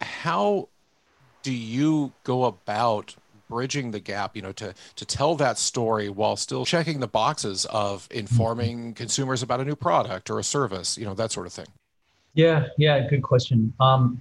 how 0.00 0.68
do 1.44 1.52
you 1.52 2.12
go 2.24 2.44
about 2.44 3.14
bridging 3.48 3.90
the 3.90 4.00
gap, 4.00 4.36
you 4.36 4.42
know, 4.42 4.52
to 4.52 4.74
to 4.96 5.04
tell 5.04 5.34
that 5.36 5.58
story 5.58 6.08
while 6.08 6.36
still 6.36 6.64
checking 6.64 7.00
the 7.00 7.08
boxes 7.08 7.66
of 7.66 8.08
informing 8.10 8.78
mm-hmm. 8.78 8.92
consumers 8.92 9.42
about 9.42 9.60
a 9.60 9.64
new 9.64 9.76
product 9.76 10.30
or 10.30 10.38
a 10.38 10.44
service, 10.44 10.98
you 10.98 11.04
know, 11.04 11.14
that 11.14 11.32
sort 11.32 11.46
of 11.46 11.52
thing? 11.52 11.66
Yeah, 12.34 12.66
yeah, 12.78 13.06
good 13.08 13.22
question. 13.22 13.72
Um, 13.78 14.20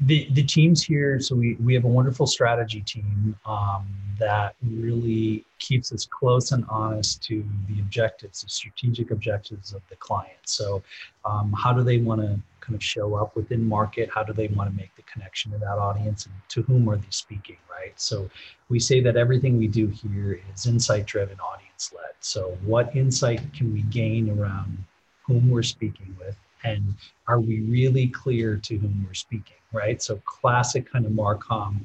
the 0.00 0.28
the 0.32 0.42
teams 0.42 0.82
here 0.82 1.18
so 1.20 1.34
we 1.34 1.54
we 1.54 1.72
have 1.72 1.84
a 1.84 1.88
wonderful 1.88 2.26
strategy 2.26 2.82
team 2.82 3.34
um, 3.46 3.86
that 4.18 4.54
really 4.62 5.44
keeps 5.58 5.92
us 5.92 6.06
close 6.06 6.52
and 6.52 6.64
honest 6.68 7.22
to 7.22 7.44
the 7.68 7.80
objectives 7.80 8.42
the 8.42 8.48
strategic 8.48 9.10
objectives 9.10 9.72
of 9.72 9.82
the 9.88 9.96
client. 9.96 10.38
So 10.44 10.82
um, 11.24 11.52
how 11.52 11.72
do 11.72 11.82
they 11.82 11.98
want 11.98 12.20
to 12.20 12.38
kind 12.60 12.74
of 12.74 12.82
show 12.82 13.14
up 13.14 13.36
within 13.36 13.66
market? 13.66 14.10
How 14.12 14.22
do 14.22 14.32
they 14.32 14.48
want 14.48 14.70
to 14.70 14.76
make 14.76 14.94
the 14.96 15.02
connection 15.02 15.52
to 15.52 15.58
that 15.58 15.78
audience? 15.78 16.26
And 16.26 16.34
to 16.48 16.62
whom 16.62 16.88
are 16.88 16.96
they 16.96 17.06
speaking 17.10 17.56
right? 17.70 17.98
So 18.00 18.28
we 18.68 18.78
say 18.78 19.00
that 19.00 19.16
everything 19.16 19.58
we 19.58 19.68
do 19.68 19.86
here 19.86 20.40
is 20.54 20.66
insight 20.66 21.06
driven 21.06 21.38
audience 21.40 21.92
led 21.94 22.06
so 22.20 22.58
what 22.64 22.94
insight 22.96 23.40
can 23.54 23.72
we 23.72 23.82
gain 23.82 24.36
around 24.36 24.84
whom 25.22 25.48
we're 25.48 25.62
speaking 25.62 26.16
with? 26.18 26.36
And 26.64 26.94
are 27.28 27.38
we 27.38 27.60
really 27.60 28.08
clear 28.08 28.56
to 28.56 28.78
whom 28.78 29.04
we're 29.06 29.14
speaking 29.14 29.56
right? 29.76 30.02
So 30.02 30.20
classic 30.24 30.90
kind 30.90 31.04
of 31.06 31.12
marcom 31.12 31.84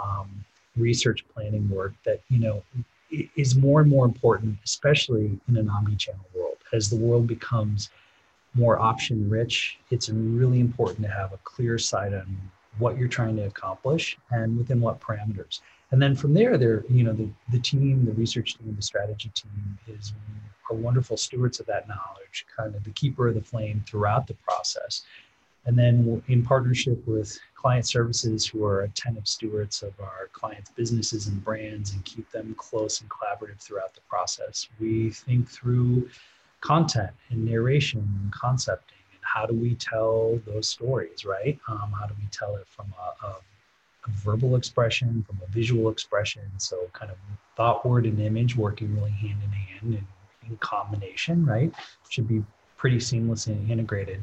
um, 0.00 0.44
research 0.76 1.24
planning 1.32 1.68
work 1.68 1.94
that 2.04 2.20
you 2.28 2.38
know 2.38 2.62
is 3.36 3.54
more 3.54 3.80
and 3.80 3.90
more 3.90 4.04
important 4.04 4.58
especially 4.64 5.38
in 5.48 5.56
an 5.56 5.68
omni-channel 5.68 6.24
world. 6.34 6.56
As 6.72 6.90
the 6.90 6.96
world 6.96 7.26
becomes 7.26 7.90
more 8.54 8.78
option 8.78 9.28
rich 9.28 9.78
it's 9.90 10.08
really 10.08 10.60
important 10.60 11.02
to 11.02 11.10
have 11.10 11.32
a 11.32 11.38
clear 11.38 11.78
sight 11.78 12.12
on 12.12 12.26
what 12.78 12.98
you're 12.98 13.08
trying 13.08 13.36
to 13.36 13.46
accomplish 13.46 14.18
and 14.32 14.58
within 14.58 14.80
what 14.80 15.00
parameters. 15.00 15.60
And 15.92 16.02
then 16.02 16.16
from 16.16 16.34
there 16.34 16.58
there 16.58 16.84
you 16.88 17.04
know 17.04 17.12
the, 17.12 17.28
the 17.52 17.60
team 17.60 18.04
the 18.04 18.12
research 18.12 18.56
team 18.56 18.74
the 18.74 18.82
strategy 18.82 19.30
team 19.34 19.78
is 19.86 20.12
are 20.70 20.76
wonderful 20.76 21.16
stewards 21.16 21.60
of 21.60 21.66
that 21.66 21.86
knowledge 21.88 22.46
kind 22.56 22.74
of 22.74 22.82
the 22.84 22.90
keeper 22.90 23.28
of 23.28 23.34
the 23.34 23.42
flame 23.42 23.84
throughout 23.86 24.26
the 24.26 24.34
process 24.34 25.02
and 25.66 25.78
then 25.78 26.22
in 26.28 26.42
partnership 26.42 27.06
with 27.06 27.38
client 27.54 27.86
services 27.86 28.46
who 28.46 28.64
are 28.64 28.82
attentive 28.82 29.26
stewards 29.26 29.82
of 29.82 29.92
our 30.00 30.28
clients 30.32 30.70
businesses 30.76 31.26
and 31.28 31.42
brands 31.42 31.92
and 31.94 32.04
keep 32.04 32.30
them 32.30 32.54
close 32.58 33.00
and 33.00 33.10
collaborative 33.10 33.58
throughout 33.58 33.94
the 33.94 34.00
process 34.02 34.68
we 34.80 35.10
think 35.10 35.48
through 35.48 36.08
content 36.60 37.10
and 37.30 37.44
narration 37.44 38.00
and 38.00 38.32
concepting 38.32 38.98
and 39.12 39.20
how 39.22 39.46
do 39.46 39.54
we 39.54 39.74
tell 39.76 40.40
those 40.46 40.68
stories 40.68 41.24
right? 41.24 41.58
Um, 41.68 41.94
how 41.98 42.06
do 42.06 42.14
we 42.18 42.26
tell 42.30 42.56
it 42.56 42.66
from 42.66 42.92
a, 42.98 43.26
a, 43.26 43.30
a 43.30 44.10
verbal 44.10 44.56
expression 44.56 45.24
from 45.26 45.40
a 45.46 45.50
visual 45.50 45.90
expression? 45.90 46.42
So 46.58 46.88
kind 46.92 47.10
of 47.10 47.18
thought 47.56 47.86
word 47.86 48.06
and 48.06 48.20
image 48.20 48.56
working 48.56 48.94
really 48.94 49.10
hand 49.10 49.38
in 49.42 49.50
hand 49.50 49.94
and 49.94 50.06
in 50.50 50.56
combination 50.58 51.46
right? 51.46 51.72
Should 52.08 52.28
be 52.28 52.44
pretty 52.76 53.00
seamless 53.00 53.46
and 53.46 53.70
integrated 53.70 54.22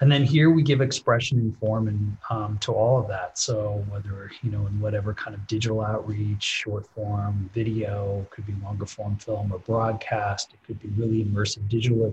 and 0.00 0.10
then 0.10 0.22
here 0.22 0.50
we 0.50 0.62
give 0.62 0.80
expression 0.80 1.38
and 1.38 1.58
form 1.58 1.88
and 1.88 2.16
um, 2.30 2.58
to 2.58 2.72
all 2.72 3.00
of 3.00 3.08
that. 3.08 3.36
So 3.38 3.84
whether 3.88 4.30
you 4.42 4.50
know 4.50 4.66
in 4.66 4.80
whatever 4.80 5.12
kind 5.12 5.34
of 5.34 5.46
digital 5.46 5.80
outreach 5.80 6.42
short 6.42 6.86
form 6.86 7.50
video 7.52 8.26
could 8.30 8.46
be 8.46 8.54
longer 8.62 8.86
form 8.86 9.16
film 9.16 9.52
or 9.52 9.58
broadcast 9.58 10.52
it 10.52 10.66
could 10.66 10.80
be 10.80 10.88
really 11.00 11.24
immersive 11.24 11.68
digital 11.68 12.12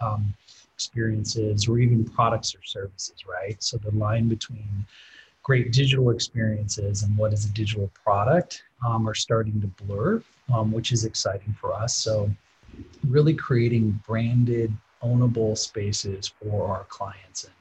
um, 0.00 0.34
experiences 0.74 1.68
or 1.68 1.78
even 1.78 2.04
products 2.04 2.54
or 2.54 2.62
services 2.64 3.24
right? 3.28 3.62
So 3.62 3.78
the 3.78 3.92
line 3.92 4.28
between 4.28 4.86
great 5.42 5.72
digital 5.72 6.10
experiences 6.10 7.02
and 7.02 7.16
what 7.16 7.32
is 7.32 7.44
a 7.44 7.50
digital 7.50 7.90
product 8.04 8.64
um, 8.86 9.08
are 9.08 9.14
starting 9.14 9.60
to 9.60 9.66
blur 9.84 10.22
um, 10.52 10.72
which 10.72 10.92
is 10.92 11.04
exciting 11.04 11.54
for 11.60 11.72
us. 11.72 11.94
So 11.94 12.30
really 13.06 13.34
creating 13.34 14.00
branded 14.06 14.72
ownable 15.02 15.56
spaces 15.56 16.32
for 16.40 16.68
our 16.68 16.84
clients 16.84 17.44
and 17.44 17.54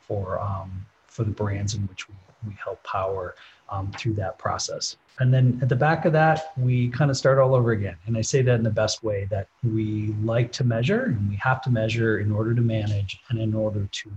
for 0.00 0.40
um, 0.40 0.86
for 1.06 1.24
the 1.24 1.30
brands 1.30 1.74
in 1.74 1.82
which 1.88 2.08
we, 2.08 2.14
we 2.46 2.54
help 2.62 2.82
power 2.84 3.34
um, 3.70 3.90
through 3.98 4.14
that 4.14 4.38
process. 4.38 4.96
And 5.20 5.34
then 5.34 5.58
at 5.60 5.68
the 5.68 5.76
back 5.76 6.04
of 6.04 6.12
that, 6.12 6.52
we 6.56 6.88
kind 6.90 7.10
of 7.10 7.16
start 7.16 7.38
all 7.38 7.54
over 7.54 7.72
again. 7.72 7.96
And 8.06 8.16
I 8.16 8.20
say 8.20 8.40
that 8.42 8.54
in 8.54 8.62
the 8.62 8.70
best 8.70 9.02
way 9.02 9.26
that 9.30 9.48
we 9.64 10.14
like 10.22 10.52
to 10.52 10.64
measure 10.64 11.06
and 11.06 11.28
we 11.28 11.36
have 11.36 11.60
to 11.62 11.70
measure 11.70 12.20
in 12.20 12.30
order 12.30 12.54
to 12.54 12.60
manage 12.60 13.20
and 13.28 13.40
in 13.40 13.52
order 13.52 13.88
to 13.90 14.10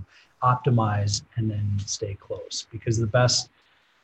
optimize 0.44 1.24
and 1.38 1.50
then 1.50 1.68
stay 1.86 2.14
close. 2.14 2.68
Because 2.72 2.98
the 2.98 3.08
best, 3.08 3.50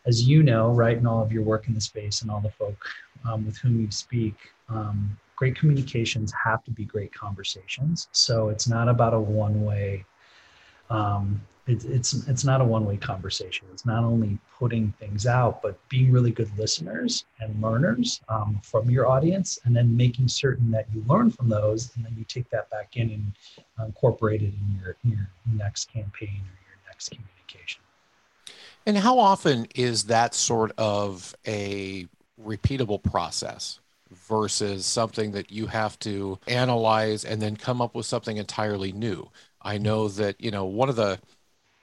as 0.08 0.28
you 0.28 0.42
know, 0.42 0.72
right, 0.72 0.98
in 0.98 1.06
all 1.06 1.22
of 1.22 1.32
your 1.32 1.44
work 1.44 1.68
in 1.68 1.76
the 1.76 1.82
space 1.82 2.24
and 2.24 2.32
all 2.32 2.42
the 2.42 2.50
folk 2.50 2.84
um, 3.30 3.46
with 3.46 3.58
whom 3.58 3.80
you 3.80 3.92
speak, 3.92 4.36
um, 4.70 5.16
great 5.38 5.56
communications 5.56 6.34
have 6.44 6.64
to 6.66 6.72
be 6.72 6.84
great 6.84 7.14
conversations. 7.14 8.10
So 8.12 8.50
it's 8.50 8.68
not 8.68 8.90
about 8.90 9.14
a 9.14 9.20
one 9.20 9.64
way. 9.64 10.04
Um, 10.90 11.40
it, 11.68 11.86
it's 11.86 12.28
it's 12.28 12.44
not 12.44 12.60
a 12.60 12.66
one 12.66 12.86
way 12.86 12.98
conversation. 12.98 13.68
It's 13.72 13.86
not 13.86 14.04
only 14.04 14.40
putting 14.58 14.94
things 15.00 15.26
out, 15.26 15.62
but 15.62 15.78
being 15.90 16.12
really 16.12 16.32
good 16.32 16.50
listeners 16.58 17.26
and 17.40 17.62
learners 17.62 18.20
um, 18.30 18.60
from 18.64 18.90
your 18.90 19.08
audience, 19.08 19.60
and 19.64 19.76
then 19.76 19.96
making 19.96 20.28
certain 20.28 20.72
that 20.72 20.88
you 20.94 21.04
learn 21.08 21.30
from 21.30 21.50
those, 21.50 21.96
and 21.96 22.04
then 22.06 22.16
you 22.18 22.24
take 22.24 22.50
that 22.50 22.70
back 22.70 22.98
in 22.98 23.12
and 23.12 23.32
incorporate 23.86 24.42
it 24.42 24.54
in 24.54 24.80
your 24.82 24.96
your 25.04 25.30
next 25.54 25.92
campaign 25.92 26.42
or 26.42 26.58
your 26.68 26.80
next 26.90 27.10
communication. 27.10 27.82
And 28.86 28.98
how 28.98 29.20
often 29.20 29.68
is 29.76 30.06
that 30.06 30.34
sort 30.34 30.72
of 30.78 31.36
a 31.46 32.08
repeatable 32.42 33.04
process? 33.04 33.80
Versus 34.28 34.86
something 34.86 35.32
that 35.32 35.52
you 35.52 35.68
have 35.68 35.98
to 36.00 36.40
analyze 36.48 37.26
and 37.26 37.42
then 37.42 37.56
come 37.56 37.82
up 37.82 37.96
with 37.96 38.06
something 38.06 38.38
entirely 38.38 38.92
new. 38.92 39.30
I 39.62 39.78
know 39.78 40.08
that, 40.10 40.40
you 40.42 40.52
know, 40.52 40.66
one 40.66 40.90
of 40.90 40.96
the 40.96 41.20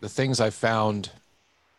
the 0.01 0.09
things 0.09 0.41
I 0.41 0.51
found 0.51 1.11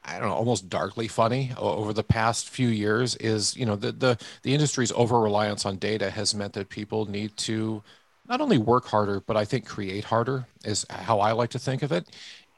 I 0.03 0.19
don't 0.19 0.29
know, 0.29 0.35
almost 0.35 0.69
darkly 0.69 1.07
funny 1.07 1.51
over 1.57 1.91
the 1.91 2.03
past 2.03 2.49
few 2.49 2.67
years 2.67 3.15
is, 3.17 3.57
you 3.57 3.65
know, 3.65 3.75
the 3.75 3.91
the 3.91 4.17
the 4.43 4.53
industry's 4.53 4.91
over 4.91 5.19
reliance 5.19 5.65
on 5.65 5.77
data 5.77 6.11
has 6.11 6.35
meant 6.35 6.53
that 6.53 6.69
people 6.69 7.05
need 7.07 7.35
to 7.37 7.83
not 8.27 8.41
only 8.41 8.57
work 8.59 8.85
harder, 8.85 9.19
but 9.21 9.35
I 9.37 9.45
think 9.45 9.65
create 9.65 10.03
harder 10.05 10.45
is 10.63 10.85
how 10.89 11.19
I 11.19 11.31
like 11.31 11.49
to 11.51 11.59
think 11.59 11.81
of 11.83 11.91
it. 11.91 12.07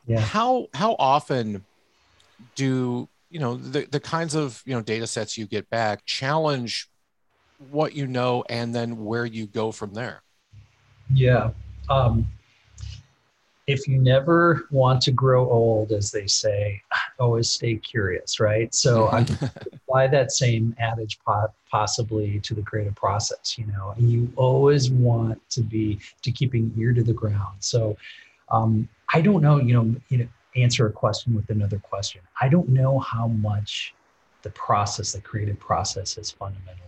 Yeah. 0.06 0.20
How 0.20 0.68
how 0.74 0.96
often 1.00 1.66
do 2.56 3.10
you 3.30 3.40
know 3.40 3.58
the 3.58 3.86
the 3.86 4.00
kinds 4.00 4.36
of 4.36 4.62
you 4.66 4.74
know 4.74 4.82
data 4.82 5.08
sets 5.08 5.38
you 5.38 5.48
get 5.48 5.70
back 5.70 6.06
challenge 6.06 6.90
what 7.58 7.94
you 7.96 8.08
know 8.08 8.44
and 8.50 8.74
then 8.74 9.04
where 9.04 9.26
you 9.26 9.48
go 9.48 9.72
from 9.72 9.94
there. 9.94 10.22
Yeah. 11.14 11.52
Um, 11.90 12.28
if 13.68 13.86
you 13.86 13.98
never 13.98 14.68
want 14.72 15.02
to 15.02 15.12
grow 15.12 15.50
old, 15.50 15.92
as 15.92 16.10
they 16.10 16.26
say, 16.26 16.82
always 17.20 17.50
stay 17.50 17.76
curious, 17.76 18.40
right? 18.40 18.74
So 18.74 19.08
I 19.12 19.26
apply 19.74 20.08
that 20.08 20.32
same 20.32 20.76
adage 20.80 21.20
possibly 21.70 22.40
to 22.42 22.54
the 22.54 22.62
creative 22.62 22.96
process. 22.96 23.58
You 23.58 23.66
know, 23.68 23.94
you 23.98 24.32
always 24.38 24.90
want 24.90 25.42
to 25.50 25.62
be 25.62 26.00
to 26.22 26.32
keeping 26.32 26.74
ear 26.78 26.94
to 26.94 27.04
the 27.04 27.14
ground. 27.14 27.58
So 27.60 27.98
um, 28.50 28.88
I 29.14 29.22
don't 29.22 29.42
know. 29.42 29.60
You 29.60 29.74
know, 29.74 29.96
you 30.10 30.18
know, 30.20 30.28
answer 30.56 30.88
a 30.88 30.92
question 30.92 31.36
with 31.36 31.50
another 31.50 31.80
question. 31.80 32.22
I 32.40 32.48
don't 32.48 32.70
know 32.70 33.00
how 33.00 33.28
much 33.28 33.94
the 34.44 34.50
process, 34.52 35.12
the 35.12 35.22
creative 35.22 35.60
process, 35.60 36.16
has 36.16 36.32
fundamentally 36.32 36.88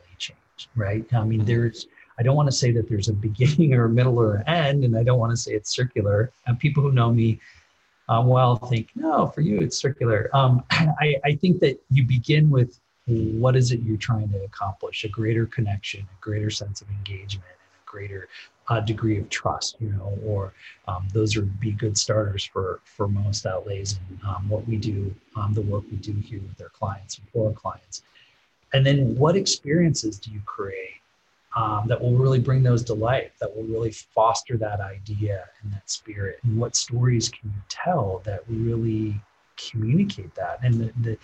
right? 0.75 1.05
I 1.13 1.23
mean, 1.23 1.45
there's, 1.45 1.87
I 2.17 2.23
don't 2.23 2.35
want 2.35 2.47
to 2.47 2.55
say 2.55 2.71
that 2.71 2.89
there's 2.89 3.07
a 3.07 3.13
beginning 3.13 3.73
or 3.77 3.85
a 3.85 3.89
middle 3.89 4.19
or 4.19 4.35
an 4.35 4.47
end, 4.47 4.83
and 4.83 4.97
I 4.97 5.03
don't 5.03 5.19
want 5.19 5.31
to 5.31 5.37
say 5.37 5.53
it's 5.53 5.73
circular. 5.73 6.31
And 6.47 6.59
people 6.59 6.83
who 6.83 6.91
know 6.91 7.11
me 7.11 7.39
um, 8.09 8.27
well 8.27 8.55
think, 8.55 8.89
no, 8.95 9.27
for 9.27 9.41
you, 9.41 9.59
it's 9.59 9.77
circular. 9.77 10.29
Um, 10.33 10.63
I, 10.71 11.15
I 11.23 11.35
think 11.35 11.59
that 11.61 11.81
you 11.89 12.03
begin 12.03 12.49
with 12.49 12.79
what 13.09 13.55
is 13.55 13.71
it 13.71 13.81
you're 13.81 13.97
trying 13.97 14.29
to 14.29 14.43
accomplish? 14.43 15.03
A 15.03 15.09
greater 15.09 15.45
connection, 15.47 16.01
a 16.01 16.21
greater 16.21 16.49
sense 16.49 16.81
of 16.81 16.89
engagement, 16.89 17.47
and 17.49 17.81
a 17.81 17.89
greater 17.89 18.29
uh, 18.67 18.79
degree 18.79 19.17
of 19.17 19.27
trust, 19.29 19.77
you 19.79 19.89
know, 19.89 20.17
or 20.23 20.53
um, 20.87 21.07
those 21.13 21.35
would 21.35 21.59
be 21.59 21.71
good 21.71 21.97
starters 21.97 22.43
for 22.43 22.81
for 22.83 23.07
most 23.07 23.45
outlays 23.45 23.99
and 24.09 24.19
um, 24.23 24.47
what 24.47 24.67
we 24.67 24.77
do, 24.77 25.13
um, 25.35 25.53
the 25.53 25.61
work 25.61 25.83
we 25.89 25.97
do 25.97 26.13
here 26.13 26.39
with 26.47 26.61
our 26.61 26.69
clients 26.69 27.17
and 27.17 27.27
for 27.29 27.47
our 27.47 27.53
clients. 27.53 28.03
And 28.73 28.85
then 28.85 29.15
what 29.17 29.35
experiences 29.35 30.17
do 30.19 30.31
you 30.31 30.41
create 30.45 31.01
um, 31.55 31.85
that 31.87 31.99
will 31.99 32.15
really 32.15 32.39
bring 32.39 32.61
those 32.63 32.83
to 32.85 32.93
life, 32.93 33.31
that 33.39 33.55
will 33.55 33.63
really 33.63 33.91
foster 33.91 34.57
that 34.57 34.79
idea 34.79 35.45
and 35.63 35.73
that 35.73 35.89
spirit? 35.89 36.39
And 36.43 36.57
what 36.57 36.75
stories 36.75 37.29
can 37.29 37.49
you 37.49 37.61
tell 37.67 38.21
that 38.25 38.41
really 38.47 39.19
communicate 39.57 40.33
that? 40.35 40.59
And 40.63 40.75
the, 40.75 40.93
the, 41.01 41.17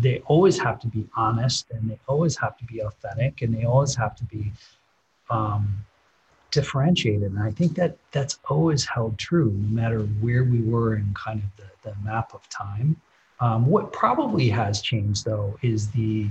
they 0.00 0.20
always 0.26 0.58
have 0.58 0.80
to 0.80 0.86
be 0.86 1.06
honest 1.16 1.70
and 1.70 1.90
they 1.90 1.98
always 2.06 2.36
have 2.38 2.56
to 2.58 2.64
be 2.64 2.80
authentic 2.80 3.42
and 3.42 3.54
they 3.54 3.64
always 3.64 3.94
have 3.94 4.16
to 4.16 4.24
be 4.24 4.52
um, 5.30 5.84
differentiated. 6.50 7.30
And 7.30 7.38
I 7.38 7.50
think 7.50 7.74
that 7.74 7.96
that's 8.10 8.38
always 8.48 8.86
held 8.86 9.18
true, 9.18 9.52
no 9.54 9.82
matter 9.82 10.00
where 10.00 10.44
we 10.44 10.62
were 10.62 10.96
in 10.96 11.14
kind 11.14 11.42
of 11.42 11.64
the, 11.64 11.90
the 11.90 11.96
map 12.02 12.34
of 12.34 12.48
time. 12.48 12.96
Um, 13.40 13.66
what 13.66 13.92
probably 13.92 14.48
has 14.48 14.80
changed 14.80 15.24
though 15.24 15.56
is 15.62 15.90
the 15.90 16.28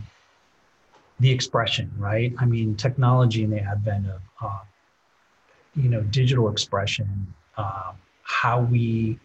the 1.20 1.32
expression, 1.32 1.92
right? 1.98 2.34
I 2.40 2.46
mean, 2.46 2.76
technology 2.76 3.44
and 3.44 3.54
the 3.54 3.62
advent 3.62 4.08
of, 4.08 4.22
um, 4.42 4.62
you 5.76 5.90
know, 5.90 6.02
digital 6.02 6.50
expression, 6.50 7.34
um, 7.58 7.96
how 8.24 8.62
we, 8.62 9.20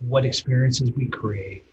what 0.00 0.24
experiences 0.24 0.90
we 0.92 1.06
create, 1.06 1.64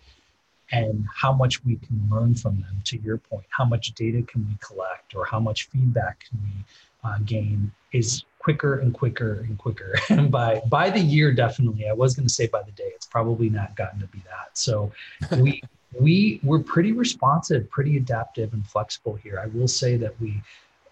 and 0.72 1.06
how 1.14 1.34
much 1.34 1.64
we 1.66 1.76
can 1.78 2.08
learn 2.12 2.36
from 2.36 2.56
them 2.62 2.82
to 2.86 3.00
your 3.00 3.18
point 3.18 3.46
how 3.50 3.66
much 3.66 3.94
data 3.94 4.22
can 4.24 4.46
we 4.48 4.56
collect 4.60 5.16
or 5.16 5.26
how 5.26 5.40
much 5.40 5.68
feedback 5.70 6.24
can 6.30 6.40
we 6.44 6.66
uh, 7.04 7.18
gain 7.26 7.72
is 7.92 8.24
quicker 8.40 8.80
and 8.80 8.94
quicker 8.94 9.46
and 9.48 9.58
quicker 9.58 9.96
and 10.10 10.32
by 10.32 10.62
by 10.68 10.90
the 10.90 11.00
year 11.00 11.32
definitely 11.32 11.88
i 11.88 11.94
was 11.94 12.16
going 12.16 12.28
to 12.28 12.34
say 12.34 12.48
by 12.48 12.62
the 12.64 12.72
day 12.72 12.92
it's 12.96 13.08
probably 13.08 13.50
not 13.50 13.76
gotten 13.76 14.00
to 14.00 14.08
be 14.08 14.20
that 14.20 14.58
so 14.58 14.92
we 15.38 15.62
we 15.98 16.40
we're 16.44 16.60
pretty 16.60 16.92
responsive 16.92 17.70
pretty 17.70 17.98
adaptive 17.98 18.54
and 18.54 18.66
flexible 18.68 19.16
here. 19.16 19.40
I 19.40 19.48
will 19.48 19.68
say 19.68 19.98
that 19.98 20.20
we 20.20 20.42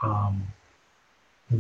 um, 0.02 0.46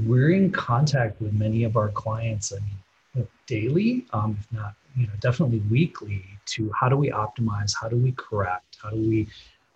we're 0.06 0.32
in 0.32 0.52
contact 0.52 1.22
with 1.22 1.34
many 1.34 1.64
of 1.64 1.78
our 1.78 1.90
clients 1.90 2.52
i 2.52 2.58
mean 2.58 3.28
daily 3.48 4.06
um, 4.12 4.38
if 4.38 4.52
not 4.52 4.76
you 4.98 5.08
know 5.08 5.14
definitely 5.22 5.60
weekly 5.72 6.24
to 6.46 6.70
how 6.78 6.90
do 6.90 6.98
we 6.98 7.10
optimize 7.10 7.74
how 7.80 7.88
do 7.88 7.96
we 7.96 8.12
correct 8.12 8.78
how 8.84 8.90
do 8.90 8.98
we 8.98 9.26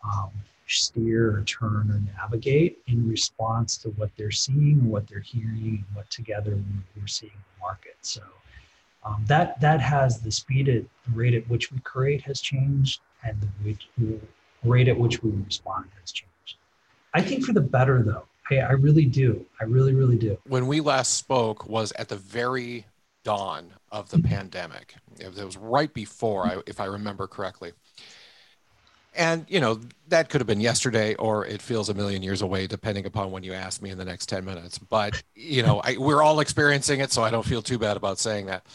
um, 0.03 0.29
steer 0.71 1.35
or 1.37 1.43
turn 1.43 1.89
or 1.91 2.01
navigate 2.17 2.79
in 2.87 3.07
response 3.07 3.77
to 3.77 3.89
what 3.91 4.09
they're 4.17 4.31
seeing 4.31 4.89
what 4.89 5.07
they're 5.07 5.19
hearing 5.19 5.83
and 5.85 5.95
what 5.95 6.09
together 6.09 6.57
we're 6.95 7.07
seeing 7.07 7.31
in 7.33 7.39
the 7.55 7.61
market. 7.61 7.97
So 8.01 8.21
um, 9.03 9.23
that 9.27 9.59
that 9.61 9.81
has 9.81 10.21
the 10.21 10.31
speed 10.31 10.69
at 10.69 10.83
the 11.05 11.11
rate 11.13 11.33
at 11.33 11.47
which 11.49 11.71
we 11.71 11.79
create 11.79 12.21
has 12.21 12.39
changed 12.39 13.01
and 13.23 13.37
the 13.97 14.19
rate 14.63 14.87
at 14.87 14.97
which 14.97 15.21
we 15.23 15.31
respond 15.45 15.85
has 15.99 16.11
changed 16.11 16.57
i 17.13 17.21
think 17.21 17.43
for 17.43 17.53
the 17.53 17.61
better 17.61 18.03
though 18.03 18.23
I, 18.49 18.57
I 18.57 18.71
really 18.71 19.05
do 19.05 19.45
i 19.59 19.63
really 19.63 19.93
really 19.93 20.17
do 20.17 20.37
when 20.47 20.67
we 20.67 20.81
last 20.81 21.15
spoke 21.15 21.67
was 21.67 21.91
at 21.93 22.09
the 22.09 22.17
very 22.17 22.85
dawn 23.23 23.73
of 23.91 24.09
the 24.09 24.19
pandemic. 24.19 24.95
It 25.19 25.33
was 25.35 25.57
right 25.57 25.93
before, 25.93 26.45
I, 26.45 26.57
if 26.65 26.79
I 26.79 26.85
remember 26.85 27.27
correctly. 27.27 27.73
And, 29.13 29.45
you 29.49 29.59
know, 29.59 29.81
that 30.07 30.29
could 30.29 30.39
have 30.39 30.47
been 30.47 30.61
yesterday 30.61 31.15
or 31.15 31.45
it 31.45 31.61
feels 31.61 31.89
a 31.89 31.93
million 31.93 32.23
years 32.23 32.41
away, 32.41 32.65
depending 32.65 33.05
upon 33.05 33.31
when 33.31 33.43
you 33.43 33.51
ask 33.53 33.81
me 33.81 33.89
in 33.89 33.97
the 33.97 34.05
next 34.05 34.27
10 34.27 34.45
minutes. 34.45 34.77
But, 34.77 35.21
you 35.35 35.63
know, 35.63 35.81
I, 35.83 35.97
we're 35.97 36.21
all 36.21 36.39
experiencing 36.39 37.01
it, 37.01 37.11
so 37.11 37.21
I 37.21 37.29
don't 37.29 37.45
feel 37.45 37.61
too 37.61 37.77
bad 37.77 37.97
about 37.97 38.19
saying 38.19 38.45
that. 38.45 38.65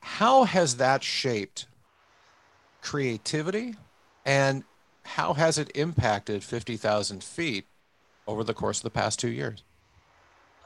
How 0.00 0.44
has 0.44 0.76
that 0.76 1.02
shaped 1.02 1.66
creativity 2.82 3.74
and 4.26 4.64
how 5.04 5.32
has 5.32 5.56
it 5.56 5.70
impacted 5.74 6.44
50,000 6.44 7.24
feet 7.24 7.66
over 8.26 8.44
the 8.44 8.52
course 8.52 8.80
of 8.80 8.82
the 8.82 8.90
past 8.90 9.18
two 9.18 9.30
years? 9.30 9.62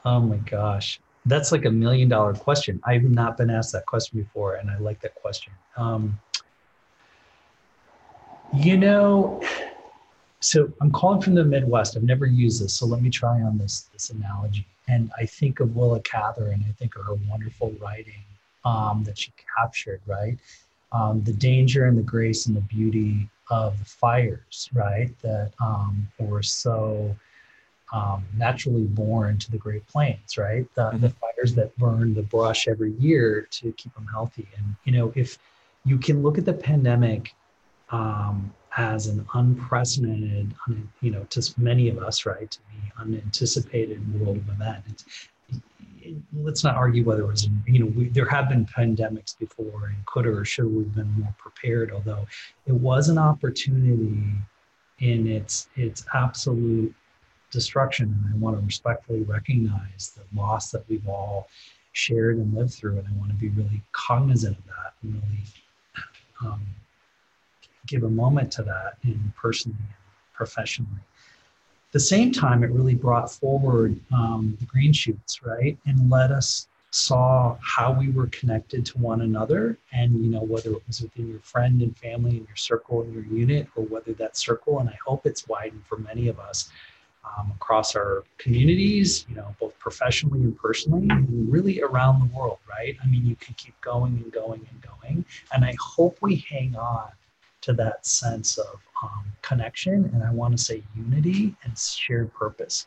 Oh 0.03 0.19
my 0.19 0.37
gosh 0.37 0.99
that's 1.25 1.51
like 1.51 1.65
a 1.65 1.71
million 1.71 2.09
dollar 2.09 2.33
question. 2.33 2.81
I've 2.85 3.03
not 3.03 3.37
been 3.37 3.49
asked 3.49 3.71
that 3.73 3.85
question 3.85 4.19
before, 4.19 4.55
and 4.55 4.69
I 4.69 4.77
like 4.79 4.99
that 5.01 5.15
question. 5.15 5.53
Um, 5.77 6.19
you 8.53 8.77
know, 8.77 9.41
so 10.39 10.71
I'm 10.81 10.91
calling 10.91 11.21
from 11.21 11.35
the 11.35 11.43
Midwest. 11.43 11.95
I've 11.95 12.03
never 12.03 12.25
used 12.25 12.63
this, 12.63 12.73
so 12.73 12.85
let 12.85 13.01
me 13.01 13.09
try 13.09 13.41
on 13.41 13.57
this 13.57 13.81
this 13.93 14.09
analogy. 14.09 14.65
And 14.87 15.11
I 15.17 15.25
think 15.25 15.59
of 15.59 15.75
Willa 15.75 16.01
Cather, 16.01 16.47
and 16.47 16.63
I 16.67 16.71
think 16.73 16.95
of 16.95 17.05
her 17.05 17.13
wonderful 17.29 17.73
writing 17.79 18.23
um, 18.65 19.03
that 19.05 19.17
she 19.17 19.31
captured, 19.57 20.01
right? 20.07 20.37
Um, 20.91 21.23
the 21.23 21.33
danger 21.33 21.85
and 21.85 21.97
the 21.97 22.01
grace 22.01 22.47
and 22.47 22.55
the 22.55 22.61
beauty 22.61 23.29
of 23.51 23.77
the 23.77 23.85
fires, 23.85 24.69
right? 24.73 25.11
That 25.21 25.51
um, 25.59 26.07
were 26.17 26.41
so 26.41 27.15
um, 27.93 28.25
naturally 28.35 28.85
born 28.85 29.37
to 29.39 29.51
the 29.51 29.57
Great 29.57 29.85
Plains, 29.85 30.37
right? 30.37 30.65
The, 30.75 30.83
mm-hmm. 30.83 31.01
the 31.01 31.09
fires 31.09 31.53
that 31.55 31.77
burn 31.77 32.13
the 32.13 32.23
brush 32.23 32.67
every 32.67 32.93
year 32.93 33.47
to 33.51 33.71
keep 33.73 33.93
them 33.93 34.07
healthy. 34.07 34.47
And, 34.57 34.75
you 34.85 34.93
know, 34.93 35.11
if 35.15 35.37
you 35.83 35.97
can 35.97 36.23
look 36.23 36.37
at 36.37 36.45
the 36.45 36.53
pandemic 36.53 37.35
um, 37.89 38.53
as 38.77 39.07
an 39.07 39.25
unprecedented, 39.33 40.53
you 41.01 41.11
know, 41.11 41.25
to 41.29 41.53
many 41.57 41.89
of 41.89 41.97
us, 41.99 42.25
right, 42.25 42.49
to 42.49 42.59
be 42.71 42.91
unanticipated 42.97 43.99
world 44.19 44.37
of 44.37 44.47
event. 44.49 44.83
It's, 44.89 45.03
it, 45.03 45.30
let's 46.33 46.63
not 46.63 46.75
argue 46.75 47.03
whether 47.03 47.23
it 47.23 47.27
was, 47.27 47.49
you 47.67 47.79
know, 47.79 47.85
we, 47.85 48.09
there 48.09 48.25
have 48.25 48.49
been 48.49 48.65
pandemics 48.65 49.37
before 49.37 49.87
and 49.87 50.05
could 50.05 50.25
or 50.25 50.43
should 50.45 50.65
we 50.65 50.83
have 50.83 50.95
been 50.95 51.11
more 51.19 51.35
prepared, 51.37 51.91
although 51.91 52.25
it 52.65 52.73
was 52.73 53.09
an 53.09 53.17
opportunity 53.17 54.23
in 54.99 55.27
its 55.27 55.69
its 55.75 56.05
absolute 56.13 56.93
destruction. 57.51 58.17
And 58.25 58.33
I 58.33 58.37
want 58.37 58.57
to 58.57 58.65
respectfully 58.65 59.23
recognize 59.23 60.15
the 60.15 60.39
loss 60.39 60.71
that 60.71 60.87
we've 60.87 61.07
all 61.07 61.49
shared 61.93 62.37
and 62.37 62.53
lived 62.53 62.73
through. 62.73 62.97
And 62.97 63.07
I 63.07 63.11
want 63.19 63.31
to 63.31 63.37
be 63.37 63.49
really 63.49 63.81
cognizant 63.91 64.57
of 64.57 64.65
that 64.65 64.93
and 65.03 65.13
really 65.13 65.43
um, 66.45 66.61
give 67.87 68.03
a 68.03 68.09
moment 68.09 68.51
to 68.53 68.63
that 68.63 68.97
in 69.03 69.33
personally 69.35 69.77
and 69.79 70.33
professionally. 70.33 70.89
The 71.91 71.99
same 71.99 72.31
time, 72.31 72.63
it 72.63 72.71
really 72.71 72.95
brought 72.95 73.31
forward 73.31 73.99
um, 74.13 74.57
the 74.59 74.65
green 74.65 74.93
shoots, 74.93 75.43
right? 75.43 75.77
And 75.85 76.09
let 76.09 76.31
us 76.31 76.67
saw 76.91 77.57
how 77.61 77.91
we 77.91 78.09
were 78.09 78.27
connected 78.27 78.85
to 78.85 78.97
one 78.97 79.21
another 79.21 79.77
and 79.93 80.25
you 80.25 80.29
know 80.29 80.41
whether 80.41 80.71
it 80.71 80.83
was 80.87 81.01
within 81.01 81.29
your 81.29 81.39
friend 81.39 81.81
and 81.81 81.97
family 81.97 82.31
and 82.31 82.45
your 82.45 82.55
circle 82.57 83.01
and 83.01 83.13
your 83.13 83.23
unit 83.23 83.65
or 83.77 83.85
whether 83.85 84.11
that 84.11 84.35
circle 84.35 84.79
and 84.79 84.89
i 84.89 84.97
hope 85.05 85.25
it's 85.25 85.47
widened 85.47 85.81
for 85.87 85.97
many 85.99 86.27
of 86.27 86.37
us 86.37 86.69
um, 87.23 87.51
across 87.55 87.95
our 87.95 88.23
communities, 88.37 89.25
you 89.29 89.35
know, 89.35 89.55
both 89.59 89.77
professionally 89.79 90.39
and 90.39 90.57
personally, 90.57 91.07
and 91.09 91.51
really 91.51 91.81
around 91.81 92.19
the 92.19 92.35
world, 92.35 92.57
right? 92.69 92.97
I 93.03 93.07
mean, 93.07 93.25
you 93.25 93.35
can 93.35 93.53
keep 93.55 93.79
going 93.81 94.13
and 94.13 94.31
going 94.31 94.67
and 94.69 94.81
going. 94.81 95.25
And 95.53 95.63
I 95.63 95.75
hope 95.79 96.17
we 96.21 96.37
hang 96.49 96.75
on 96.75 97.09
to 97.61 97.73
that 97.73 98.05
sense 98.05 98.57
of 98.57 98.79
um, 99.03 99.25
connection 99.41 100.09
and 100.13 100.23
I 100.23 100.31
want 100.31 100.57
to 100.57 100.63
say 100.63 100.83
unity 100.95 101.55
and 101.63 101.77
shared 101.77 102.33
purpose. 102.33 102.85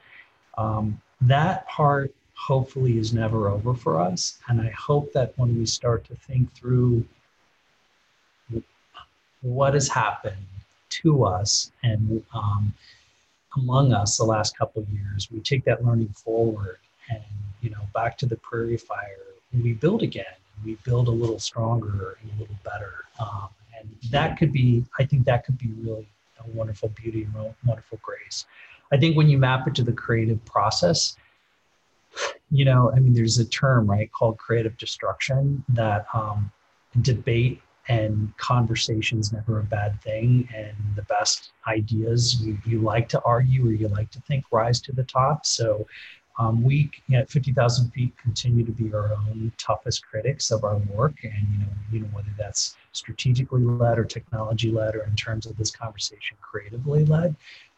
Um, 0.58 1.00
that 1.22 1.66
part 1.68 2.14
hopefully 2.34 2.98
is 2.98 3.12
never 3.12 3.48
over 3.48 3.74
for 3.74 4.00
us. 4.00 4.38
And 4.48 4.60
I 4.60 4.70
hope 4.70 5.12
that 5.12 5.32
when 5.36 5.56
we 5.58 5.66
start 5.66 6.04
to 6.06 6.14
think 6.16 6.52
through 6.54 7.04
what 9.42 9.74
has 9.74 9.88
happened 9.88 10.46
to 10.88 11.24
us 11.24 11.70
and 11.82 12.22
um, 12.32 12.72
among 13.56 13.92
us 13.92 14.16
the 14.16 14.24
last 14.24 14.56
couple 14.56 14.82
of 14.82 14.88
years. 14.88 15.28
We 15.30 15.40
take 15.40 15.64
that 15.64 15.84
learning 15.84 16.08
forward 16.08 16.78
and, 17.10 17.22
you 17.60 17.70
know, 17.70 17.80
back 17.92 18.16
to 18.18 18.26
the 18.26 18.36
prairie 18.36 18.76
fire, 18.76 19.18
we 19.52 19.74
build 19.74 20.02
again. 20.02 20.24
We 20.64 20.76
build 20.84 21.08
a 21.08 21.12
little 21.12 21.38
stronger 21.38 22.16
and 22.22 22.30
a 22.36 22.40
little 22.40 22.56
better. 22.64 23.04
Um, 23.20 23.48
and 23.84 24.10
that 24.10 24.38
could 24.38 24.52
be, 24.52 24.84
I 24.98 25.04
think 25.04 25.24
that 25.26 25.44
could 25.44 25.58
be 25.58 25.70
really 25.78 26.08
a 26.38 26.48
wonderful 26.50 26.88
beauty 26.90 27.24
and 27.24 27.54
wonderful 27.64 27.98
grace. 28.02 28.46
I 28.92 28.96
think 28.96 29.16
when 29.16 29.28
you 29.28 29.38
map 29.38 29.66
it 29.66 29.74
to 29.76 29.82
the 29.82 29.92
creative 29.92 30.44
process, 30.44 31.16
you 32.50 32.64
know, 32.64 32.92
I 32.94 33.00
mean, 33.00 33.14
there's 33.14 33.38
a 33.38 33.44
term, 33.44 33.90
right, 33.90 34.10
called 34.12 34.38
creative 34.38 34.76
destruction 34.76 35.64
that 35.70 36.06
um, 36.14 36.52
debate 37.00 37.60
and 37.88 38.34
conversation's 38.38 39.32
never 39.32 39.60
a 39.60 39.64
bad 39.64 40.00
thing 40.00 40.48
and 40.54 40.74
the 40.96 41.02
best 41.02 41.52
ideas 41.66 42.40
you, 42.40 42.56
you 42.64 42.80
like 42.80 43.08
to 43.10 43.20
argue 43.22 43.66
or 43.66 43.72
you 43.72 43.88
like 43.88 44.10
to 44.10 44.20
think 44.22 44.44
rise 44.50 44.80
to 44.80 44.92
the 44.92 45.04
top 45.04 45.44
so 45.44 45.86
um, 46.38 46.62
we 46.62 46.90
at 47.12 47.30
50,000 47.30 47.90
feet 47.90 48.12
continue 48.18 48.64
to 48.64 48.72
be 48.72 48.92
our 48.92 49.12
own 49.12 49.52
toughest 49.56 50.04
critics 50.04 50.50
of 50.50 50.64
our 50.64 50.78
work. 50.92 51.14
And 51.22 51.32
you 51.52 51.58
know 51.58 51.72
you 51.92 52.00
know 52.00 52.08
whether 52.12 52.30
that's 52.38 52.76
strategically 52.92 53.62
led 53.62 53.98
or 53.98 54.04
technology 54.04 54.70
led 54.70 54.94
or 54.94 55.04
in 55.04 55.14
terms 55.16 55.46
of 55.46 55.56
this 55.56 55.70
conversation 55.70 56.36
creatively 56.40 57.04
led 57.04 57.34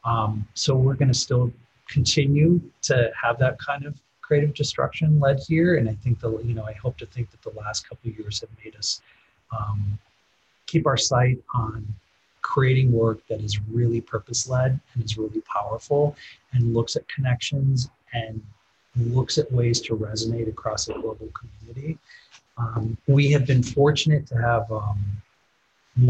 um, 0.06 0.46
so 0.54 0.74
we're 0.74 0.94
going 0.94 1.08
to 1.08 1.18
still 1.18 1.52
continue 1.88 2.60
to 2.82 3.10
have 3.20 3.38
that 3.38 3.58
kind 3.58 3.84
of 3.84 4.00
creative 4.22 4.54
destruction 4.54 5.20
led 5.20 5.38
here. 5.46 5.76
And 5.76 5.88
i 5.88 5.94
think 5.94 6.20
the 6.20 6.38
you 6.38 6.54
know 6.54 6.64
i 6.64 6.72
hope 6.72 6.96
to 6.98 7.06
think 7.06 7.30
that 7.30 7.42
the 7.42 7.56
last 7.58 7.88
couple 7.88 8.10
of 8.10 8.18
years 8.18 8.40
have 8.40 8.50
made 8.64 8.76
us 8.76 9.02
um, 9.56 9.98
keep 10.66 10.86
our 10.86 10.96
sight 10.96 11.38
on 11.54 11.86
creating 12.42 12.92
work 12.92 13.26
that 13.28 13.40
is 13.40 13.60
really 13.68 14.00
purpose 14.00 14.48
led 14.48 14.78
and 14.94 15.04
is 15.04 15.18
really 15.18 15.42
powerful 15.42 16.16
and 16.52 16.74
looks 16.74 16.94
at 16.96 17.06
connections 17.08 17.90
and 18.16 18.34
looks 19.18 19.34
at 19.42 19.46
ways 19.52 19.78
to 19.86 19.90
resonate 20.08 20.48
across 20.48 20.88
a 20.88 20.92
global 20.92 21.28
community. 21.40 21.98
Um, 22.62 22.96
we 23.06 23.24
have 23.34 23.44
been 23.46 23.62
fortunate 23.62 24.26
to 24.28 24.36
have 24.50 24.64
um, 24.72 24.98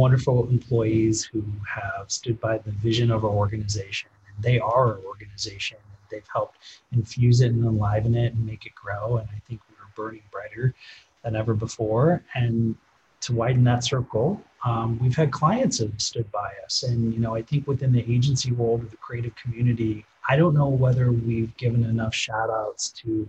wonderful 0.03 0.49
employees 0.49 1.25
who 1.25 1.43
have 1.67 2.11
stood 2.11 2.39
by 2.41 2.59
the 2.59 2.71
vision 2.89 3.11
of 3.11 3.25
our 3.25 3.31
organization. 3.31 4.11
And 4.29 4.45
they 4.47 4.59
are 4.61 4.87
our 4.93 4.99
organization. 5.13 5.79
And 5.83 5.99
they've 6.11 6.31
helped 6.33 6.59
infuse 6.93 7.41
it 7.41 7.51
and 7.53 7.65
enliven 7.65 8.15
it 8.15 8.35
and 8.35 8.47
make 8.47 8.67
it 8.67 8.75
grow. 8.75 9.17
And 9.19 9.29
I 9.37 9.41
think 9.49 9.61
we 9.69 9.75
are 9.83 9.91
burning 9.97 10.23
brighter 10.31 10.75
than 11.23 11.35
ever 11.35 11.55
before. 11.55 12.23
And 12.35 12.77
to 13.23 13.35
widen 13.35 13.65
that 13.65 13.83
circle, 13.83 14.41
um, 14.65 14.99
we've 15.01 15.17
had 15.17 15.31
clients 15.33 15.79
that 15.79 15.91
have 15.91 16.01
stood 16.01 16.31
by 16.31 16.51
us. 16.65 16.85
And, 16.85 17.13
you 17.15 17.21
know, 17.21 17.35
I 17.35 17.43
think 17.43 17.67
within 17.67 17.93
the 17.93 18.05
agency 18.13 18.53
world 18.53 18.85
or 18.85 18.87
the 18.87 18.97
creative 18.97 19.35
community, 19.37 20.05
I 20.29 20.37
don't 20.37 20.55
know 20.55 20.69
whether 20.69 21.13
we've 21.13 21.57
given 21.57 21.85
enough 21.85 22.15
shout 22.15 22.51
outs 22.51 22.91
to 23.03 23.27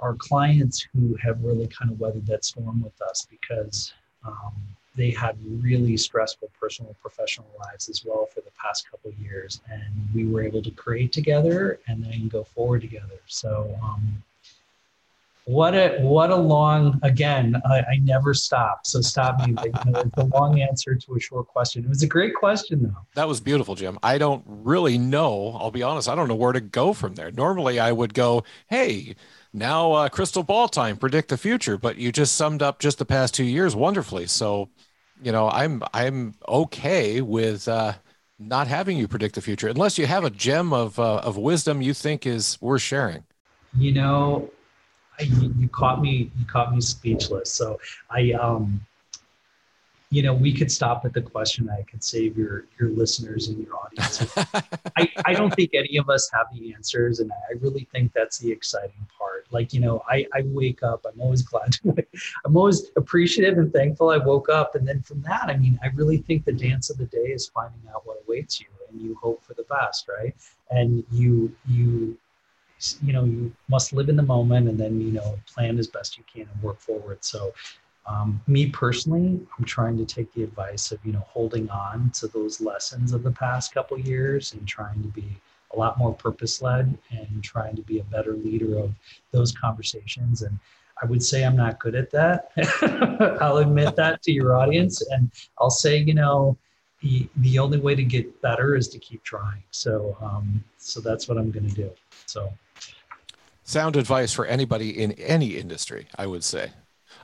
our 0.00 0.14
clients 0.14 0.86
who 0.92 1.16
have 1.16 1.42
really 1.42 1.66
kind 1.68 1.90
of 1.90 1.98
weathered 1.98 2.26
that 2.26 2.44
storm 2.44 2.82
with 2.82 3.00
us 3.02 3.26
because, 3.30 3.92
um, 4.26 4.54
they 4.94 5.10
had 5.10 5.36
really 5.62 5.96
stressful 5.96 6.50
personal 6.58 6.88
and 6.88 7.00
professional 7.00 7.48
lives 7.58 7.90
as 7.90 8.02
well 8.04 8.26
for 8.26 8.40
the 8.40 8.50
past 8.62 8.90
couple 8.90 9.12
years, 9.22 9.60
and 9.70 9.84
we 10.14 10.26
were 10.26 10.42
able 10.42 10.62
to 10.62 10.70
create 10.70 11.12
together 11.12 11.78
and 11.86 12.02
then 12.02 12.28
go 12.28 12.44
forward 12.44 12.80
together. 12.80 13.20
So. 13.26 13.78
Um, 13.82 14.22
what 15.46 15.74
a 15.74 15.96
what 16.00 16.30
a 16.30 16.36
long 16.36 16.98
again 17.04 17.54
I, 17.64 17.78
I 17.78 17.96
never 18.02 18.34
stop 18.34 18.84
so 18.84 19.00
stop 19.00 19.46
me. 19.46 19.54
It's 19.64 20.16
a 20.16 20.24
long 20.24 20.60
answer 20.60 20.96
to 20.96 21.14
a 21.14 21.20
short 21.20 21.46
question. 21.46 21.84
It 21.84 21.88
was 21.88 22.02
a 22.02 22.06
great 22.08 22.34
question 22.34 22.82
though. 22.82 23.06
That 23.14 23.28
was 23.28 23.40
beautiful 23.40 23.76
jim. 23.76 23.96
I 24.02 24.18
don't 24.18 24.42
really 24.44 24.98
know 24.98 25.56
i'll 25.60 25.70
be 25.70 25.84
honest 25.84 26.08
i 26.08 26.16
don't 26.16 26.26
know 26.26 26.34
where 26.34 26.52
to 26.52 26.60
go 26.60 26.92
from 26.92 27.14
there. 27.14 27.30
Normally 27.30 27.78
i 27.78 27.92
would 27.92 28.12
go 28.12 28.42
hey 28.68 29.14
now 29.52 29.92
uh, 29.92 30.08
crystal 30.08 30.42
ball 30.42 30.68
time 30.68 30.96
predict 30.96 31.28
the 31.28 31.38
future 31.38 31.78
but 31.78 31.96
you 31.96 32.10
just 32.10 32.34
summed 32.34 32.60
up 32.60 32.80
just 32.80 32.98
the 32.98 33.04
past 33.04 33.32
two 33.32 33.44
years 33.44 33.76
wonderfully. 33.76 34.26
So 34.26 34.68
you 35.22 35.30
know 35.30 35.48
i'm 35.48 35.82
i'm 35.94 36.34
okay 36.48 37.20
with 37.20 37.68
uh 37.68 37.92
not 38.40 38.66
having 38.66 38.98
you 38.98 39.06
predict 39.06 39.36
the 39.36 39.40
future 39.40 39.68
unless 39.68 39.96
you 39.96 40.06
have 40.06 40.24
a 40.24 40.30
gem 40.30 40.72
of 40.72 40.98
uh, 40.98 41.18
of 41.18 41.36
wisdom 41.36 41.80
you 41.80 41.94
think 41.94 42.26
is 42.26 42.58
worth 42.60 42.82
sharing. 42.82 43.22
You 43.78 43.92
know 43.92 44.50
you, 45.20 45.54
you 45.58 45.68
caught 45.68 46.00
me 46.00 46.30
you 46.38 46.44
caught 46.46 46.74
me 46.74 46.80
speechless. 46.80 47.52
So 47.52 47.78
i 48.10 48.32
um 48.32 48.80
you 50.10 50.22
know 50.22 50.32
we 50.32 50.52
could 50.52 50.70
stop 50.70 51.04
at 51.04 51.12
the 51.12 51.20
question 51.20 51.68
i 51.68 51.82
could 51.82 52.02
save 52.02 52.38
your 52.38 52.66
your 52.78 52.90
listeners 52.90 53.48
and 53.48 53.58
your 53.58 53.76
audience. 53.76 54.24
I, 54.96 55.10
I 55.24 55.34
don't 55.34 55.52
think 55.54 55.70
any 55.74 55.96
of 55.96 56.08
us 56.08 56.30
have 56.32 56.46
the 56.54 56.72
answers 56.72 57.20
and 57.20 57.30
i 57.50 57.54
really 57.60 57.88
think 57.92 58.12
that's 58.12 58.38
the 58.38 58.50
exciting 58.50 59.06
part. 59.18 59.46
Like 59.50 59.72
you 59.72 59.80
know 59.80 60.02
i 60.08 60.24
i 60.32 60.42
wake 60.46 60.82
up 60.82 61.04
i'm 61.06 61.20
always 61.20 61.42
glad 61.42 61.72
to 61.72 62.06
i'm 62.44 62.56
always 62.56 62.90
appreciative 62.96 63.58
and 63.58 63.72
thankful 63.72 64.10
i 64.10 64.16
woke 64.16 64.48
up. 64.48 64.74
And 64.74 64.86
then 64.86 65.02
from 65.02 65.22
that 65.22 65.44
i 65.48 65.56
mean 65.56 65.78
i 65.82 65.88
really 65.88 66.18
think 66.18 66.44
the 66.44 66.52
dance 66.52 66.88
of 66.88 66.98
the 66.98 67.06
day 67.06 67.28
is 67.38 67.48
finding 67.48 67.82
out 67.92 68.06
what 68.06 68.22
awaits 68.26 68.60
you 68.60 68.66
and 68.88 69.00
you 69.00 69.16
hope 69.16 69.42
for 69.42 69.54
the 69.54 69.64
best 69.64 70.08
right? 70.08 70.34
And 70.70 71.04
you 71.10 71.52
you 71.66 72.16
you 73.02 73.12
know 73.12 73.24
you 73.24 73.52
must 73.68 73.92
live 73.92 74.08
in 74.08 74.16
the 74.16 74.22
moment 74.22 74.68
and 74.68 74.78
then 74.78 75.00
you 75.00 75.12
know 75.12 75.38
plan 75.46 75.78
as 75.78 75.88
best 75.88 76.18
you 76.18 76.24
can 76.32 76.48
and 76.52 76.62
work 76.62 76.78
forward. 76.80 77.24
So 77.24 77.52
um, 78.06 78.40
me 78.46 78.66
personally 78.66 79.40
i'm 79.58 79.64
trying 79.64 79.96
to 79.96 80.04
take 80.04 80.32
the 80.32 80.44
advice 80.44 80.92
of 80.92 81.04
you 81.04 81.12
know 81.12 81.24
holding 81.26 81.68
on 81.70 82.10
to 82.10 82.28
those 82.28 82.60
lessons 82.60 83.12
of 83.12 83.22
the 83.22 83.30
past 83.32 83.74
couple 83.74 83.98
years 83.98 84.52
and 84.52 84.66
trying 84.66 85.02
to 85.02 85.08
be 85.08 85.36
a 85.74 85.78
lot 85.78 85.98
more 85.98 86.14
purpose 86.14 86.62
led 86.62 86.96
and 87.10 87.42
trying 87.42 87.74
to 87.76 87.82
be 87.82 87.98
a 87.98 88.04
better 88.04 88.34
leader 88.34 88.78
of 88.78 88.92
those 89.32 89.52
conversations. 89.52 90.42
And 90.42 90.58
i 91.02 91.06
would 91.06 91.22
say 91.22 91.44
i'm 91.44 91.56
not 91.56 91.78
good 91.80 91.94
at 91.94 92.10
that. 92.10 92.50
I'll 93.40 93.58
admit 93.58 93.96
that 93.96 94.22
to 94.22 94.32
your 94.32 94.54
audience. 94.54 95.02
And 95.10 95.30
i'll 95.60 95.70
say 95.70 95.98
you 95.98 96.14
know 96.14 96.56
the, 97.36 97.58
only 97.58 97.78
way 97.78 97.94
to 97.94 98.02
get 98.02 98.40
better 98.42 98.74
is 98.74 98.88
to 98.88 98.98
keep 98.98 99.22
trying. 99.22 99.62
So 99.70 100.16
um, 100.20 100.64
so 100.78 101.00
that's 101.00 101.28
what 101.28 101.38
i'm 101.38 101.50
going 101.50 101.68
to 101.68 101.74
do. 101.74 101.90
So 102.26 102.52
sound 103.66 103.96
advice 103.96 104.32
for 104.32 104.46
anybody 104.46 105.02
in 105.02 105.12
any 105.12 105.56
industry, 105.56 106.06
I 106.16 106.26
would 106.26 106.44
say. 106.44 106.70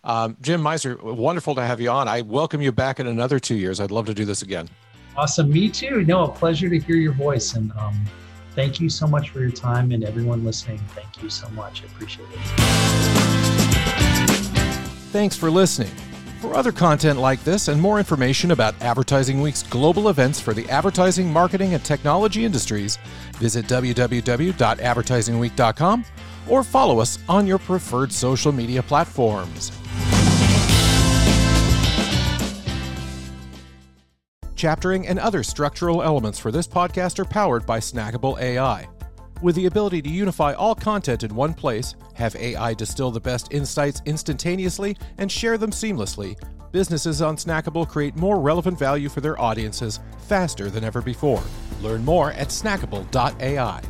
Um, 0.05 0.37
Jim 0.41 0.61
Misener, 0.61 1.01
wonderful 1.01 1.55
to 1.55 1.63
have 1.63 1.81
you 1.81 1.89
on. 1.89 2.09
I 2.09 2.23
welcome 2.23 2.61
you 2.61 2.73
back 2.73 2.99
in 2.99 3.07
another 3.07 3.39
two 3.39 3.55
years. 3.55 3.79
I'd 3.81 3.93
love 3.93 4.07
to 4.07 4.15
do 4.15 4.25
this 4.25 4.43
again. 4.43 4.69
Awesome. 5.17 5.51
Me 5.51 5.69
too. 5.69 6.05
No, 6.05 6.25
a 6.25 6.29
pleasure 6.29 6.69
to 6.69 6.79
hear 6.79 6.97
your 6.97 7.13
voice. 7.13 7.55
And 7.55 7.71
um, 7.79 7.95
thank 8.57 8.81
you 8.81 8.89
so 8.89 9.07
much 9.07 9.31
for 9.31 9.39
your 9.41 9.53
time 9.53 9.93
and 9.93 10.03
everyone 10.03 10.45
listening. 10.45 10.79
Thank 10.89 11.23
you 11.23 11.31
so 11.31 11.49
much. 11.51 11.85
I 11.85 11.87
appreciate 11.87 12.27
it. 12.33 12.39
Thanks 15.13 15.37
for 15.37 15.49
listening. 15.51 15.91
For 16.41 16.57
other 16.57 16.73
content 16.73 17.21
like 17.21 17.45
this 17.45 17.69
and 17.69 17.81
more 17.81 18.01
information 18.01 18.51
about 18.51 18.75
Advertising 18.81 19.41
Week's 19.41 19.63
global 19.63 20.09
events 20.09 20.41
for 20.41 20.53
the 20.53 20.69
advertising, 20.69 21.33
marketing, 21.33 21.75
and 21.75 21.85
technology 21.85 22.45
industries, 22.45 22.99
visit 23.39 23.67
www.advertisingweek.com 23.67 26.05
or 26.49 26.63
follow 26.63 26.99
us 27.01 27.19
on 27.29 27.47
your 27.47 27.59
preferred 27.59 28.13
social 28.13 28.53
media 28.53 28.83
platforms. 28.83 29.73
Chaptering 34.55 35.09
and 35.09 35.19
other 35.19 35.43
structural 35.43 36.03
elements 36.05 36.39
for 36.39 36.53
this 36.53 36.69
podcast 36.69 37.19
are 37.19 37.25
powered 37.25 37.67
by 37.67 37.81
Snackable 37.81 38.41
AI. 38.41 38.89
With 39.43 39.57
the 39.57 39.67
ability 39.67 40.01
to 40.03 40.09
unify 40.09 40.53
all 40.53 40.77
content 40.77 41.25
in 41.25 41.35
one 41.35 41.53
place, 41.53 41.97
have 42.15 42.37
AI 42.37 42.73
distill 42.75 43.11
the 43.11 43.21
best 43.21 43.53
insights 43.53 44.01
instantaneously, 44.07 44.97
and 45.19 45.33
share 45.33 45.59
them 45.59 45.73
seamlessly, 45.73 46.41
businesses 46.71 47.21
on 47.21 47.37
Snackable 47.37 47.89
create 47.89 48.17
more 48.17 48.41
relevant 48.41 48.79
value 48.79 49.09
for 49.09 49.21
their 49.21 49.41
audiences 49.41 49.99
faster 50.29 50.71
than 50.71 50.85
ever 50.85 51.03
before. 51.03 51.43
Learn 51.83 52.05
more 52.05 52.31
at 52.33 52.49
snackable.ai. 52.49 53.83